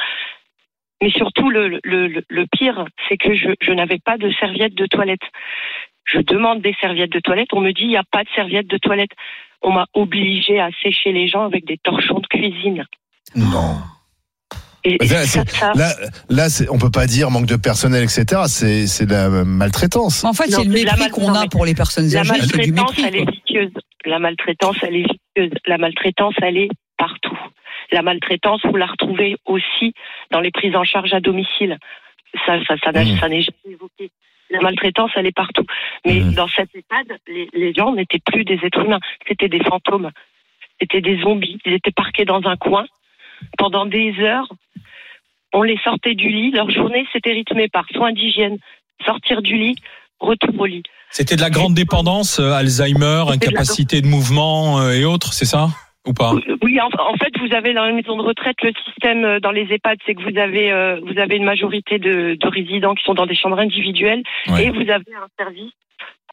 Mais 1.02 1.10
surtout, 1.12 1.50
le, 1.50 1.80
le, 1.84 2.08
le- 2.08 2.24
le 2.30 2.46
pire, 2.52 2.86
c'est 3.10 3.18
que 3.18 3.36
je, 3.36 3.50
je 3.62 3.72
n'avais 3.72 4.00
pas 4.00 4.18
de 4.18 4.32
serviettes 4.40 4.76
de 4.76 4.86
toilette. 4.86 5.22
Je 6.06 6.20
demande 6.20 6.62
des 6.62 6.76
serviettes 6.80 7.12
de 7.12 7.20
toilette. 7.20 7.50
On 7.54 7.62
me 7.62 7.72
dit, 7.72 7.82
il 7.84 7.88
n'y 7.90 7.98
a 7.98 8.04
pas 8.10 8.24
de 8.24 8.30
serviettes 8.36 8.68
de 8.70 8.78
toilette. 8.78 9.12
On 9.62 9.72
m'a 9.72 9.88
obligée 9.94 10.60
à 10.60 10.70
sécher 10.84 11.12
les 11.12 11.28
gens 11.28 11.44
avec 11.46 11.66
des 11.66 11.78
torchons 11.78 12.20
de 12.20 12.28
cuisine. 12.28 12.86
Non. 13.36 13.78
Et, 14.84 14.98
Mais 15.02 15.08
là, 15.08 15.26
ça- 15.26 15.44
ça- 15.48 15.74
Là, 15.74 15.90
là, 16.30 16.48
c'est- 16.50 16.70
on 16.70 16.78
peut 16.78 16.92
pas 16.92 17.08
dire 17.08 17.32
manque 17.32 17.48
de 17.48 17.56
personnel, 17.56 18.04
etc. 18.04 18.44
C'est, 18.48 19.06
de 19.06 19.12
la 19.12 19.30
maltraitance. 19.44 20.24
En 20.24 20.34
fait, 20.34 20.44
c'est 20.52 20.64
le 20.64 20.72
la 20.86 20.94
mépris 20.96 21.10
qu'on 21.10 21.34
a 21.34 21.48
pour 21.48 21.66
les 21.66 21.74
personnes 21.74 22.08
La 22.10 22.20
âgées. 22.22 22.34
Du 22.34 22.72
maltraitance, 22.72 23.00
elle 23.00 23.16
est 23.16 23.32
vicieuse. 23.32 23.72
La 24.06 24.20
maltraitance, 24.20 24.76
elle 24.84 24.96
est 24.98 25.06
vicieuse. 25.36 25.60
La 25.66 25.78
maltraitance, 25.80 26.36
elle 26.44 26.58
est 26.58 26.70
partout. 26.98 27.38
La 27.92 28.02
maltraitance, 28.02 28.62
vous 28.66 28.76
la 28.76 28.86
retrouvez 28.88 29.38
aussi 29.46 29.94
dans 30.32 30.40
les 30.42 30.52
prises 30.52 30.76
en 30.76 30.84
charge 30.84 31.14
à 31.14 31.20
domicile. 31.20 31.78
Ça, 32.46 32.58
ça, 32.66 32.76
ça, 32.84 32.92
Mmh. 32.92 33.18
ça 33.20 33.30
n'est 33.30 33.42
jamais 33.42 33.74
évoqué. 33.76 34.12
La 34.50 34.60
maltraitance, 34.62 35.12
elle 35.16 35.26
est 35.28 35.36
partout. 35.36 35.66
Mais 36.06 36.20
Mmh. 36.20 36.34
dans 36.34 36.48
cette 36.48 36.70
EHPAD, 36.76 37.18
les, 37.28 37.50
les 37.54 37.74
gens 37.74 37.94
n'étaient 37.94 38.20
plus 38.20 38.44
des 38.44 38.60
êtres 38.64 38.84
humains. 38.86 39.00
C'était 39.28 39.48
des 39.50 39.64
fantômes. 39.64 40.12
C'était 40.80 41.02
des 41.02 41.20
zombies. 41.22 41.58
Ils 41.66 41.74
étaient 41.74 41.92
parqués 41.92 42.26
dans 42.26 42.42
un 42.46 42.56
coin 42.58 42.86
pendant 43.58 43.86
des 43.86 44.14
heures. 44.20 44.48
On 45.54 45.64
les 45.64 45.78
sortait 45.84 46.16
du 46.16 46.28
lit. 46.30 46.52
Leur 46.52 46.70
journée, 46.70 47.06
c'était 47.14 47.32
rythmée 47.32 47.70
par 47.70 47.86
soins 47.94 48.12
d'hygiène, 48.12 48.58
sortir 49.06 49.42
du 49.42 49.56
lit, 49.56 49.76
retour 50.20 50.60
au 50.60 50.66
lit. 50.66 50.84
C'était 51.12 51.36
de 51.38 51.42
la 51.42 51.50
grande 51.50 51.74
dépendance, 51.74 52.40
euh, 52.40 52.52
Alzheimer, 52.52 53.24
de 53.28 53.34
incapacité 53.34 54.02
de 54.02 54.08
mouvement 54.08 54.80
euh, 54.82 54.92
et 54.92 55.06
autres, 55.06 55.32
c'est 55.34 55.46
ça? 55.46 55.70
Ou 56.08 56.14
pas 56.14 56.34
Oui, 56.64 56.80
en, 56.80 56.88
en 56.88 57.16
fait, 57.18 57.32
vous 57.40 57.54
avez 57.56 57.74
dans 57.74 57.86
les 57.86 57.94
maisons 57.94 58.16
de 58.18 58.22
retraite 58.22 58.58
le 58.62 58.72
système 58.86 59.24
euh, 59.26 59.40
dans 59.40 59.52
les 59.52 59.72
EHPAD, 59.74 59.98
c'est 60.06 60.14
que 60.16 60.22
vous 60.22 60.38
avez 60.38 60.72
euh, 60.72 61.00
vous 61.02 61.18
avez 61.20 61.36
une 61.38 61.44
majorité 61.46 61.98
de, 62.00 62.36
de 62.40 62.48
résidents 62.48 62.94
qui 62.96 63.04
sont 63.04 63.16
dans 63.16 63.26
des 63.26 63.36
chambres 63.36 63.60
individuelles 63.60 64.24
Ouais. 64.48 64.66
et 64.66 64.70
vous 64.70 64.82
avez 64.90 65.14
un 65.16 65.28
service 65.38 65.72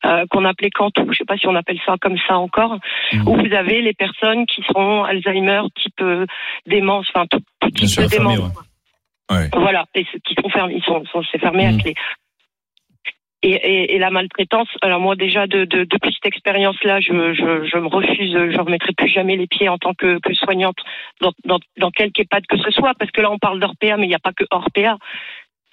euh, 0.04 0.24
qu'on 0.30 0.44
appelait 0.44 0.70
Cantou, 0.70 1.06
je 1.12 1.16
sais 1.18 1.24
pas 1.24 1.36
si 1.38 1.46
on 1.46 1.54
appelle 1.54 1.78
ça 1.86 1.94
comme 2.00 2.18
ça 2.26 2.36
encore, 2.38 2.78
Mhm. 3.12 3.28
où 3.28 3.36
vous 3.36 3.54
avez 3.54 3.80
les 3.82 3.94
personnes 3.94 4.46
qui 4.46 4.62
sont 4.72 5.04
Alzheimer, 5.04 5.62
type 5.76 6.00
euh, 6.00 6.26
démence, 6.66 7.06
enfin 7.14 7.26
tout, 7.30 7.40
type 7.70 7.86
sûr, 7.88 8.02
de 8.04 8.08
fermé, 8.08 8.34
démence. 8.36 8.52
Ouais. 9.30 9.48
Voilà, 9.54 9.86
et 9.94 10.04
qui 10.04 10.34
sont 10.42 10.48
fermés, 10.50 10.74
ils 10.76 10.82
sont, 10.84 11.02
sont 11.06 11.22
c'est 11.30 11.38
fermé 11.38 11.64
à 11.66 11.72
Mhm. 11.72 11.80
clé. 11.82 11.94
Et, 13.44 13.50
et, 13.54 13.94
et 13.96 13.98
la 13.98 14.10
maltraitance, 14.10 14.68
alors 14.82 15.00
moi 15.00 15.16
déjà 15.16 15.48
de, 15.48 15.64
de, 15.64 15.82
depuis 15.84 16.12
cette 16.14 16.26
expérience-là, 16.32 17.00
je, 17.00 17.34
je, 17.34 17.68
je 17.68 17.78
me 17.78 17.88
refuse, 17.88 18.32
je 18.32 18.56
ne 18.56 18.62
remettrai 18.62 18.92
plus 18.92 19.08
jamais 19.08 19.36
les 19.36 19.48
pieds 19.48 19.68
en 19.68 19.78
tant 19.78 19.94
que, 19.94 20.20
que 20.20 20.32
soignante 20.32 20.76
dans, 21.20 21.32
dans, 21.44 21.58
dans 21.78 21.90
quelque 21.90 22.20
EHPAD 22.20 22.46
que 22.46 22.56
ce 22.58 22.70
soit, 22.70 22.92
parce 22.98 23.10
que 23.10 23.20
là 23.20 23.32
on 23.32 23.38
parle 23.38 23.58
d'Orpea, 23.58 23.96
mais 23.98 24.04
il 24.06 24.10
n'y 24.10 24.14
a 24.14 24.20
pas 24.20 24.32
que 24.32 24.44
Orpea. 24.50 24.96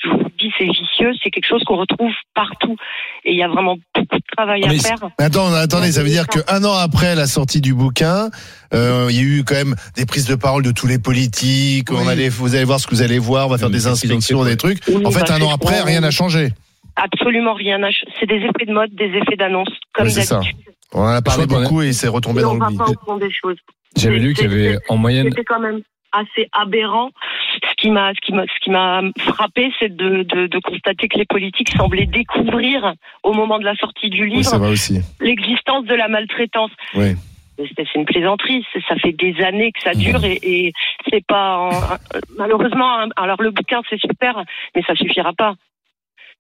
Je 0.02 0.10
vous 0.10 0.30
dis, 0.40 0.50
c'est 0.58 0.64
vicieux, 0.64 1.12
c'est 1.22 1.30
quelque 1.30 1.46
chose 1.46 1.62
qu'on 1.66 1.76
retrouve 1.76 2.14
partout. 2.34 2.78
Et 3.26 3.34
il 3.34 3.38
y 3.38 3.44
a 3.44 3.50
vraiment 3.50 3.76
beaucoup 3.94 4.16
de 4.16 4.24
travail 4.36 4.64
à 4.64 4.70
faire. 4.70 4.96
Mais 5.20 5.26
Attends, 5.26 5.54
attendez, 5.54 5.92
ça 5.92 6.04
veut 6.04 6.10
dire 6.10 6.26
qu'un 6.28 6.64
an 6.64 6.74
après 6.74 7.16
la 7.16 7.28
sortie 7.28 7.60
du 7.60 7.74
bouquin, 7.74 8.30
euh, 8.74 9.08
il 9.10 9.16
y 9.18 9.20
a 9.20 9.24
eu 9.24 9.44
quand 9.44 9.56
même 9.56 9.76
des 9.98 10.06
prises 10.06 10.26
de 10.26 10.36
parole 10.36 10.64
de 10.64 10.72
tous 10.72 10.88
les 10.88 11.00
politiques. 11.00 11.92
On 11.92 12.08
allait, 12.08 12.30
vous 12.30 12.56
allez 12.56 12.64
voir 12.64 12.80
ce 12.80 12.88
que 12.88 12.96
vous 12.96 13.02
allez 13.02 13.20
voir, 13.20 13.48
on 13.48 13.50
va 13.50 13.58
faire 13.58 13.68
Oui, 13.68 13.74
des 13.74 13.88
inspections, 13.88 14.46
des 14.46 14.56
trucs. 14.56 14.80
Oui, 14.88 15.06
En 15.06 15.12
fait, 15.12 15.28
bah, 15.28 15.36
un 15.36 15.42
an 15.42 15.54
après, 15.54 15.82
rien 15.82 16.00
n'a 16.00 16.12
changé. 16.12 16.54
Absolument 17.02 17.54
rien. 17.54 17.80
C'est 18.20 18.26
des 18.26 18.36
effets 18.38 18.66
de 18.66 18.74
mode, 18.74 18.94
des 18.94 19.06
effets 19.18 19.36
d'annonce, 19.38 19.70
comme 19.94 20.06
Oui, 20.06 20.12
c'est 20.12 20.22
ça. 20.24 20.36
d'habitude. 20.40 20.58
On 20.94 21.02
en 21.02 21.08
a 21.08 21.22
parlé 21.22 21.46
beaucoup 21.46 21.82
et 21.82 21.88
il 21.88 21.94
s'est 21.94 22.08
retombé 22.08 22.40
Et 22.40 22.44
dans 22.44 22.56
on 22.56 22.58
va 22.58 22.66
l'oubli. 22.66 22.78
pas 22.78 22.90
au 22.90 23.06
fond 23.06 23.18
des 23.18 23.32
choses. 23.32 23.58
J'avais 23.96 24.20
lu 24.20 24.34
qu'il 24.34 24.46
y 24.52 24.54
avait 24.54 24.78
en 24.90 24.98
moyenne 24.98 25.28
C'était 25.30 25.44
quand 25.44 25.60
même 25.60 25.82
assez 26.12 26.48
aberrant. 26.52 27.12
Ce 27.54 27.76
qui 27.78 27.92
m'a, 27.92 28.12
ce 28.14 28.20
qui 28.26 28.34
m'a, 28.34 28.44
ce 28.44 28.60
qui 28.64 28.72
m'a 28.72 29.02
frappé, 29.20 29.72
c'est 29.80 29.96
de, 29.96 30.24
de, 30.24 30.48
de 30.48 30.60
constater 30.60 31.08
que 31.08 31.18
les 31.20 31.26
politiques 31.26 31.70
semblaient 31.78 32.08
découvrir 32.08 32.94
au 33.24 33.34
moment 33.34 33.60
de 33.60 33.66
la 33.66 33.76
sortie 33.76 34.10
du 34.10 34.24
Oui, 34.24 34.30
livre 34.32 34.50
ça 34.50 34.58
va 34.58 34.70
aussi. 34.70 35.00
l'existence 35.20 35.86
de 35.86 35.94
la 35.96 36.08
maltraitance. 36.08 36.72
Oui. 36.96 37.14
C'est 37.58 37.86
c'est 37.92 38.00
une 38.00 38.06
plaisanterie. 38.06 38.66
c'est- 38.74 38.82
Ça 38.88 38.96
fait 38.96 39.12
des 39.12 39.36
années 39.44 39.72
que 39.72 39.82
ça 39.84 39.92
Mmh. 39.92 40.00
dure 40.02 40.24
et, 40.24 40.40
et 40.42 40.74
c'est 41.12 41.24
pas 41.26 41.58
en- 41.58 41.98
malheureusement. 42.38 43.06
Alors 43.16 43.42
le 43.42 43.52
bouquin 43.52 43.82
c'est 43.90 44.00
super, 44.00 44.44
mais 44.76 44.82
ça 44.88 44.96
suffira 44.96 45.34
pas. 45.34 45.54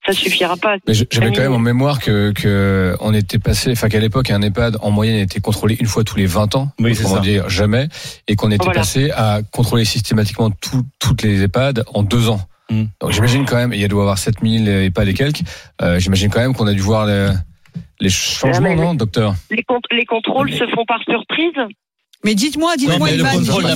Ça 0.05 0.13
suffira 0.13 0.55
pas. 0.57 0.77
Mais 0.87 0.93
j'avais 0.93 1.31
quand 1.31 1.41
même 1.41 1.53
en 1.53 1.59
mémoire 1.59 1.99
que, 1.99 2.31
que 2.31 2.95
on 3.01 3.13
était 3.13 3.37
passé, 3.37 3.71
enfin 3.73 3.89
qu'à 3.89 3.99
l'époque 3.99 4.31
un 4.31 4.41
EHPAD 4.41 4.77
en 4.81 4.91
moyenne 4.91 5.17
était 5.19 5.39
contrôlé 5.41 5.75
une 5.79 5.85
fois 5.87 6.03
tous 6.03 6.15
les 6.17 6.25
20 6.25 6.55
ans, 6.55 6.71
Oui, 6.79 6.95
ça. 6.95 7.19
dire 7.19 7.49
jamais, 7.49 7.89
et 8.27 8.35
qu'on 8.35 8.49
était 8.49 8.63
Voilà. 8.63 8.79
passé 8.79 9.11
à 9.11 9.41
contrôler 9.51 9.85
systématiquement 9.85 10.49
tout- 10.51 10.85
toutes 10.99 11.21
les 11.23 11.43
EHPAD 11.43 11.83
en 11.93 12.03
deux 12.03 12.29
ans. 12.29 12.39
Mm. 12.71 12.83
Donc 13.01 13.11
j'imagine 13.11 13.45
quand 13.45 13.57
même, 13.57 13.73
il 13.73 13.79
y 13.79 13.83
a 13.83 13.87
doit 13.87 14.01
avoir 14.03 14.17
7000 14.17 14.67
EHPAD 14.67 15.07
et 15.09 15.13
quelques, 15.13 15.41
euh, 15.81 15.99
j'imagine 15.99 16.29
quand 16.29 16.39
même 16.39 16.53
qu'on 16.55 16.67
a 16.67 16.73
dû 16.73 16.81
voir 16.81 17.05
les, 17.05 17.31
les 17.99 18.09
changements, 18.09 18.69
Ah, 18.71 18.75
mais- 18.75 18.81
non, 18.81 18.93
docteur 18.95 19.35
Les, 19.51 19.63
cont- 19.63 19.81
les 19.91 20.05
contrôles 20.05 20.51
se 20.53 20.65
font 20.73 20.85
par 20.87 20.99
surprise? 21.03 21.53
Mais 22.25 22.35
dites-moi, 22.35 22.75
dites-moi, 22.75 23.09
le 23.11 23.19
Iman, 23.19 23.39
dites-moi, 23.39 23.61
le- 23.61 23.69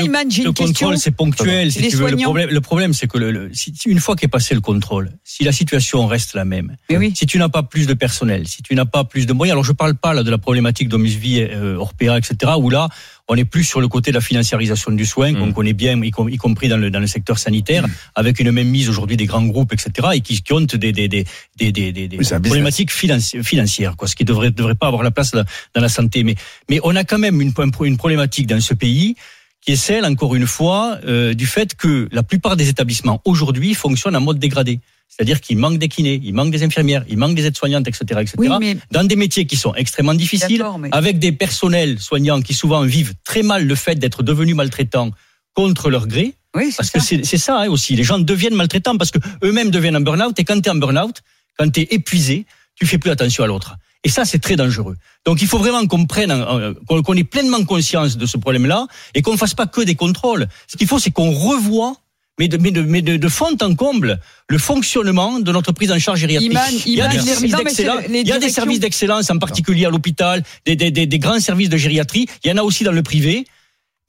le- 0.00 0.04
Iman, 0.04 0.30
j'ai 0.30 0.42
Le 0.44 0.48
une 0.50 0.54
question. 0.54 0.86
contrôle, 0.86 0.96
c'est 0.98 1.10
ponctuel, 1.10 1.72
si 1.72 1.88
tu 1.88 1.96
veux. 1.96 2.08
Le 2.08 2.16
problème, 2.16 2.48
le 2.50 2.60
problème, 2.60 2.92
c'est 2.94 3.08
que 3.08 3.18
le, 3.18 3.32
le- 3.32 3.50
si, 3.52 3.74
une 3.86 3.98
fois 3.98 4.14
qu'est 4.14 4.28
passé 4.28 4.54
le 4.54 4.60
contrôle, 4.60 5.10
si 5.24 5.42
la 5.42 5.50
situation 5.50 6.06
reste 6.06 6.34
la 6.34 6.44
même, 6.44 6.76
Mais 6.88 6.98
oui. 6.98 7.12
si 7.16 7.26
tu 7.26 7.36
n'as 7.36 7.48
pas 7.48 7.64
plus 7.64 7.88
de 7.88 7.94
personnel, 7.94 8.46
si 8.46 8.62
tu 8.62 8.76
n'as 8.76 8.84
pas 8.84 9.02
plus 9.02 9.26
de 9.26 9.32
moyens, 9.32 9.54
alors 9.54 9.64
je 9.64 9.72
parle 9.72 9.96
pas 9.96 10.14
là 10.14 10.22
de 10.22 10.30
la 10.30 10.38
problématique 10.38 10.88
d'Omisvie, 10.88 11.40
euh, 11.40 11.76
Orpea, 11.76 12.16
etc., 12.16 12.52
où 12.58 12.70
là, 12.70 12.88
on 13.28 13.36
est 13.36 13.44
plus 13.46 13.64
sur 13.64 13.80
le 13.80 13.88
côté 13.88 14.10
de 14.10 14.16
la 14.16 14.20
financiarisation 14.20 14.92
du 14.92 15.06
soin 15.06 15.32
qu'on 15.32 15.46
Mm. 15.46 15.54
connaît 15.54 15.72
bien, 15.72 15.98
y, 16.02 16.10
com- 16.10 16.28
y 16.28 16.36
compris 16.36 16.68
dans 16.68 16.76
le, 16.76 16.90
dans 16.90 17.00
le 17.00 17.06
secteur 17.06 17.38
sanitaire, 17.38 17.86
avec 18.14 18.38
une 18.38 18.50
même 18.52 18.68
mise 18.68 18.88
aujourd'hui 18.90 19.16
des 19.16 19.24
grands 19.26 19.44
groupes, 19.46 19.72
etc., 19.72 20.08
et 20.14 20.20
qui, 20.20 20.42
qui 20.42 20.52
ont 20.52 20.60
des, 20.60 20.92
des, 20.92 21.08
des, 21.08 21.24
des, 21.56 21.72
des, 21.72 22.08
problématiques 22.48 22.92
financi- 22.92 23.42
financières, 23.42 23.96
quoi, 23.96 24.08
ce 24.08 24.14
qui 24.14 24.24
devrait, 24.24 24.50
devrait 24.50 24.74
pas 24.74 24.88
avoir 24.88 25.02
la 25.02 25.10
place 25.10 25.30
dans 25.30 25.44
dans 25.74 25.80
la 25.80 25.88
santé. 25.88 26.22
Mais, 26.22 26.34
mais 26.68 26.80
on 26.84 26.94
a 26.96 27.04
quand 27.04 27.18
même 27.18 27.40
une, 27.40 27.52
une 27.84 27.96
problématique 27.96 28.46
dans 28.46 28.60
ce 28.60 28.74
pays 28.74 29.16
qui 29.62 29.72
est 29.72 29.76
celle, 29.76 30.04
encore 30.04 30.34
une 30.34 30.46
fois, 30.46 30.98
euh, 31.06 31.32
du 31.32 31.46
fait 31.46 31.74
que 31.74 32.06
la 32.12 32.22
plupart 32.22 32.56
des 32.56 32.68
établissements 32.68 33.22
aujourd'hui 33.24 33.72
fonctionnent 33.72 34.16
en 34.16 34.20
mode 34.20 34.38
dégradé. 34.38 34.80
C'est-à-dire 35.08 35.40
qu'il 35.40 35.58
manque 35.58 35.78
des 35.78 35.88
kinés, 35.88 36.20
il 36.24 36.34
manque 36.34 36.50
des 36.50 36.62
infirmières, 36.64 37.04
il 37.08 37.18
manque 37.18 37.34
des 37.36 37.46
aides-soignantes, 37.46 37.86
etc., 37.86 38.20
etc. 38.22 38.34
Oui, 38.38 38.48
mais 38.58 38.76
Dans 38.90 39.04
des 39.04 39.14
métiers 39.16 39.46
qui 39.46 39.56
sont 39.56 39.72
extrêmement 39.74 40.14
difficiles, 40.14 40.64
mais- 40.78 40.88
avec 40.92 41.18
des 41.20 41.30
personnels 41.30 42.00
soignants 42.00 42.42
qui 42.42 42.52
souvent 42.52 42.82
vivent 42.82 43.14
très 43.22 43.42
mal 43.42 43.64
le 43.64 43.74
fait 43.76 43.94
d'être 43.96 44.22
devenus 44.24 44.56
maltraitants 44.56 45.10
contre 45.54 45.88
leur 45.90 46.08
gré. 46.08 46.34
oui, 46.56 46.66
c'est 46.70 46.76
Parce 46.78 46.88
ça. 46.90 46.98
que 46.98 47.24
c'est 47.24 47.38
ça 47.38 47.60
hein, 47.60 47.68
aussi. 47.68 47.94
Les 47.94 48.02
gens 48.02 48.18
deviennent 48.18 48.54
maltraitants 48.56 48.96
parce 48.96 49.12
que 49.12 49.18
eux-mêmes 49.44 49.70
deviennent 49.70 49.96
en 49.96 50.00
burn-out. 50.00 50.36
Et 50.40 50.44
quand 50.44 50.60
tu 50.60 50.68
es 50.68 50.72
en 50.72 50.76
burn-out, 50.76 51.20
quand 51.58 51.70
tu 51.70 51.80
es 51.82 51.88
épuisé, 51.90 52.44
tu 52.74 52.84
fais 52.86 52.98
plus 52.98 53.10
attention 53.10 53.44
à 53.44 53.46
l'autre. 53.46 53.76
Et 54.02 54.08
ça, 54.08 54.24
c'est 54.24 54.38
très 54.40 54.56
dangereux. 54.56 54.96
Donc, 55.24 55.40
il 55.42 55.48
faut 55.48 55.58
vraiment 55.58 55.86
qu'on 55.86 56.04
prenne, 56.06 56.44
qu'on 56.86 57.02
qu'on 57.02 57.14
ait 57.14 57.24
pleinement 57.24 57.64
conscience 57.64 58.16
de 58.18 58.26
ce 58.26 58.36
problème-là 58.36 58.86
et 59.14 59.22
qu'on 59.22 59.32
ne 59.32 59.36
fasse 59.38 59.54
pas 59.54 59.66
que 59.66 59.80
des 59.80 59.94
contrôles. 59.94 60.46
Ce 60.66 60.76
qu'il 60.76 60.86
faut, 60.88 60.98
c'est 60.98 61.10
qu'on 61.12 61.30
revoie, 61.30 61.94
mais 62.38 62.48
de, 62.48 62.56
mais 62.56 62.70
de, 62.70 62.82
mais 62.82 63.02
de, 63.02 63.16
de 63.16 63.28
fond 63.28 63.56
en 63.60 63.74
comble, 63.74 64.18
le 64.48 64.58
fonctionnement 64.58 65.38
de 65.40 65.52
notre 65.52 65.72
prise 65.72 65.92
en 65.92 65.98
charge 65.98 66.20
gériatrique. 66.20 66.50
Iman, 66.50 66.62
il 66.86 66.94
y 66.94 67.00
a 67.00 67.08
des 67.08 67.20
services 67.20 67.54
d'excellence, 67.54 68.00
les 68.08 68.20
il 68.20 68.26
y 68.28 68.32
a 68.32 68.34
des 68.34 68.40
directions- 68.40 68.54
services 68.54 68.80
d'excellence, 68.80 69.30
en 69.30 69.38
particulier 69.38 69.86
à 69.86 69.90
l'hôpital, 69.90 70.42
des, 70.66 70.76
des, 70.76 70.90
des, 70.90 71.06
des 71.06 71.18
grands 71.18 71.40
services 71.40 71.68
de 71.68 71.76
gériatrie. 71.76 72.26
Il 72.44 72.48
y 72.48 72.52
en 72.52 72.56
a 72.56 72.62
aussi 72.62 72.82
dans 72.84 72.92
le 72.92 73.02
privé. 73.02 73.46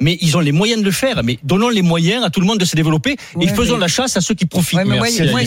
Mais 0.01 0.17
ils 0.21 0.35
ont 0.35 0.41
les 0.41 0.51
moyens 0.51 0.81
de 0.81 0.85
le 0.85 0.91
faire. 0.91 1.23
Mais 1.23 1.39
donnons 1.43 1.69
les 1.69 1.81
moyens 1.81 2.23
à 2.25 2.29
tout 2.29 2.41
le 2.41 2.45
monde 2.45 2.59
de 2.59 2.65
se 2.65 2.75
développer 2.75 3.15
Ouais, 3.35 3.45
et 3.45 3.47
faisons 3.47 3.75
mais- 3.75 3.81
la 3.81 3.87
chasse 3.87 4.17
à 4.17 4.21
ceux 4.21 4.33
qui 4.35 4.45
profitent. 4.45 4.79
Ouais, 4.79 4.83
Merci 4.85 5.23
moi. 5.23 5.39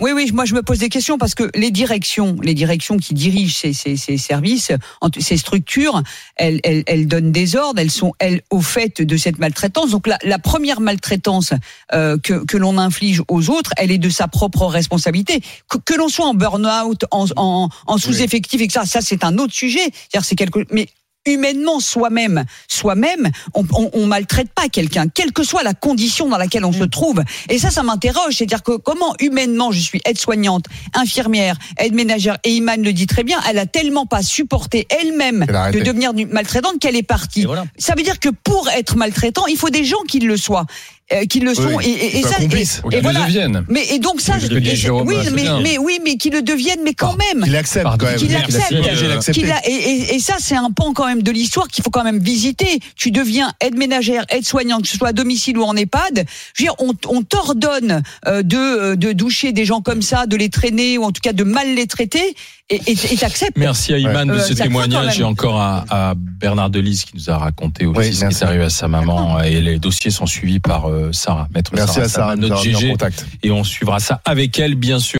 Oui, 0.00 0.12
oui, 0.14 0.30
moi 0.32 0.44
je 0.44 0.54
me 0.54 0.62
pose 0.62 0.78
des 0.78 0.88
questions 0.88 1.18
parce 1.18 1.34
que 1.34 1.50
les 1.54 1.70
directions, 1.70 2.36
les 2.42 2.54
directions 2.54 2.96
qui 2.96 3.14
dirigent 3.14 3.56
ces, 3.56 3.72
ces, 3.72 3.96
ces 3.96 4.16
services, 4.18 4.70
ces 5.18 5.36
structures, 5.36 6.02
elles, 6.36 6.60
elles, 6.62 6.84
elles 6.86 7.08
donnent 7.08 7.32
des 7.32 7.56
ordres, 7.56 7.80
elles 7.80 7.90
sont 7.90 8.12
elles 8.20 8.42
au 8.50 8.60
fait 8.60 9.02
de 9.02 9.16
cette 9.16 9.38
maltraitance. 9.38 9.90
Donc 9.90 10.06
la, 10.06 10.18
la 10.22 10.38
première 10.38 10.80
maltraitance 10.80 11.52
euh, 11.92 12.18
que, 12.22 12.44
que 12.44 12.56
l'on 12.56 12.78
inflige 12.78 13.22
aux 13.28 13.50
autres, 13.50 13.72
elle 13.78 13.90
est 13.90 13.98
de 13.98 14.10
sa 14.10 14.28
propre 14.28 14.64
responsabilité. 14.66 15.40
Que, 15.68 15.78
que 15.78 15.94
l'on 15.94 16.08
soit 16.08 16.26
en 16.26 16.34
burn-out, 16.34 17.04
en, 17.10 17.26
en, 17.36 17.68
en 17.86 17.98
sous-effectif 17.98 18.60
et 18.60 18.66
que 18.68 18.72
ça, 18.72 18.84
ça 18.86 19.00
c'est 19.00 19.24
un 19.24 19.38
autre 19.38 19.54
sujet. 19.54 19.90
C'est 20.22 20.36
quelque, 20.36 20.60
mais 20.70 20.88
humainement 21.32 21.80
soi-même, 21.80 22.44
soi-même, 22.68 23.30
on, 23.54 23.64
on, 23.72 23.90
on 23.92 24.06
maltraite 24.06 24.48
pas 24.54 24.68
quelqu'un, 24.68 25.06
quelle 25.08 25.32
que 25.32 25.44
soit 25.44 25.62
la 25.62 25.74
condition 25.74 26.28
dans 26.28 26.38
laquelle 26.38 26.64
on 26.64 26.72
se 26.72 26.84
trouve. 26.84 27.22
Et 27.48 27.58
ça, 27.58 27.70
ça 27.70 27.82
m'interroge, 27.82 28.36
c'est-à-dire 28.36 28.62
que 28.62 28.76
comment 28.76 29.14
humainement 29.20 29.72
je 29.72 29.80
suis 29.80 30.00
aide-soignante, 30.04 30.66
infirmière, 30.94 31.56
aide-ménagère, 31.78 32.38
et 32.44 32.52
Iman 32.52 32.82
le 32.82 32.92
dit 32.92 33.06
très 33.06 33.24
bien, 33.24 33.38
elle 33.48 33.58
a 33.58 33.66
tellement 33.66 34.06
pas 34.06 34.22
supporté 34.22 34.86
elle-même 34.90 35.46
de 35.72 35.80
devenir 35.80 36.12
maltraitante 36.30 36.78
qu'elle 36.80 36.96
est 36.96 37.02
partie. 37.02 37.44
Voilà. 37.44 37.64
Ça 37.78 37.94
veut 37.96 38.02
dire 38.02 38.18
que 38.18 38.28
pour 38.28 38.68
être 38.70 38.96
maltraitant, 38.96 39.46
il 39.46 39.56
faut 39.56 39.70
des 39.70 39.84
gens 39.84 40.02
qui 40.08 40.20
le 40.20 40.36
soient, 40.36 40.66
euh, 41.12 41.24
qui 41.24 41.40
le 41.40 41.54
sont, 41.54 41.74
Oui, 41.74 41.86
et, 41.86 41.90
et, 41.90 42.18
et 42.18 42.22
ça, 42.22 42.36
et, 42.38 42.42
complice. 42.42 42.82
Et 42.92 43.00
qu'ils 43.00 43.08
le 43.08 43.24
deviennent. 43.24 43.64
Mais 43.68 43.86
et 43.90 43.98
donc 43.98 44.20
ça, 44.20 44.36
et- 44.38 44.76
Jérôme, 44.76 45.08
oui, 45.08 45.16
c'est 45.24 45.30
mais, 45.30 45.44
mais 45.62 45.78
oui, 45.78 45.98
mais 46.04 46.16
qui 46.16 46.30
le 46.30 46.42
deviennent, 46.42 46.82
mais 46.84 46.94
quand 46.94 47.16
même. 47.16 47.44
Qu'il 47.44 47.56
accepte 47.56 47.86
quand 47.98 48.06
même. 48.06 48.16
Qu'il 48.18 48.36
accepte. 48.36 49.38
Et 49.66 50.18
ça, 50.20 50.34
c'est 50.38 50.56
un 50.56 50.70
pan 50.70 50.92
quand 50.92 51.06
même 51.06 51.22
de 51.22 51.30
l'histoire 51.30 51.68
qu'il 51.68 51.82
faut 51.82 51.90
quand 51.90 52.04
même 52.04 52.18
visiter. 52.18 52.80
Tu 52.96 53.10
deviens 53.10 53.52
aide 53.60 53.76
ménagère, 53.76 54.24
aide 54.28 54.44
soignante, 54.44 54.82
que 54.82 54.88
ce 54.88 54.96
soit 54.96 55.08
à 55.08 55.12
domicile 55.12 55.58
ou 55.58 55.62
en 55.62 55.74
EHPAD. 55.76 56.24
Je 56.54 56.62
veux 56.62 56.66
dire, 56.66 56.74
on, 56.78 56.92
on 57.08 57.22
t'ordonne 57.22 58.02
euh, 58.26 58.42
de, 58.42 58.56
euh, 58.56 58.96
de 58.96 59.12
doucher 59.12 59.52
des 59.52 59.64
gens 59.64 59.80
comme 59.80 60.02
ça, 60.02 60.26
de 60.26 60.36
les 60.36 60.48
traîner 60.50 60.98
ou 60.98 61.04
en 61.04 61.12
tout 61.12 61.20
cas 61.22 61.32
de 61.32 61.44
mal 61.44 61.74
les 61.74 61.86
traiter, 61.86 62.34
et 62.70 62.80
et- 62.86 63.12
et 63.14 63.16
t'acceptes. 63.16 63.56
Merci 63.56 63.94
à 63.94 63.98
Iman 63.98 64.28
Ouais. 64.30 64.36
de 64.36 64.40
Euh, 64.40 64.44
ce 64.44 64.52
témoignage 64.52 65.18
et 65.20 65.24
encore 65.24 65.58
à, 65.60 65.84
à 65.88 66.14
Bernard 66.16 66.68
Delise 66.70 67.04
qui 67.04 67.16
nous 67.16 67.30
a 67.30 67.38
raconté 67.38 67.86
aussi 67.86 67.98
Oui, 67.98 68.12
ce 68.14 68.26
qui 68.26 68.34
est 68.34 68.42
arrivé 68.44 68.64
à 68.64 68.70
sa 68.70 68.88
maman 68.88 69.40
et 69.42 69.60
les 69.60 69.78
dossiers 69.78 70.10
sont 70.10 70.26
suivis 70.26 70.60
par 70.60 70.88
euh, 70.90 71.10
Sarah, 71.12 71.48
maître 71.54 71.70
Merci 71.74 71.94
Sarah, 71.94 72.04
à 72.04 72.08
Sarah 72.08 72.36
notre 72.36 72.62
GG 72.62 72.90
contact. 72.90 73.26
et 73.42 73.50
on 73.50 73.64
suivra 73.64 74.00
ça 74.00 74.20
avec 74.24 74.58
elle 74.58 74.74
bien 74.74 74.98
sûr. 74.98 75.08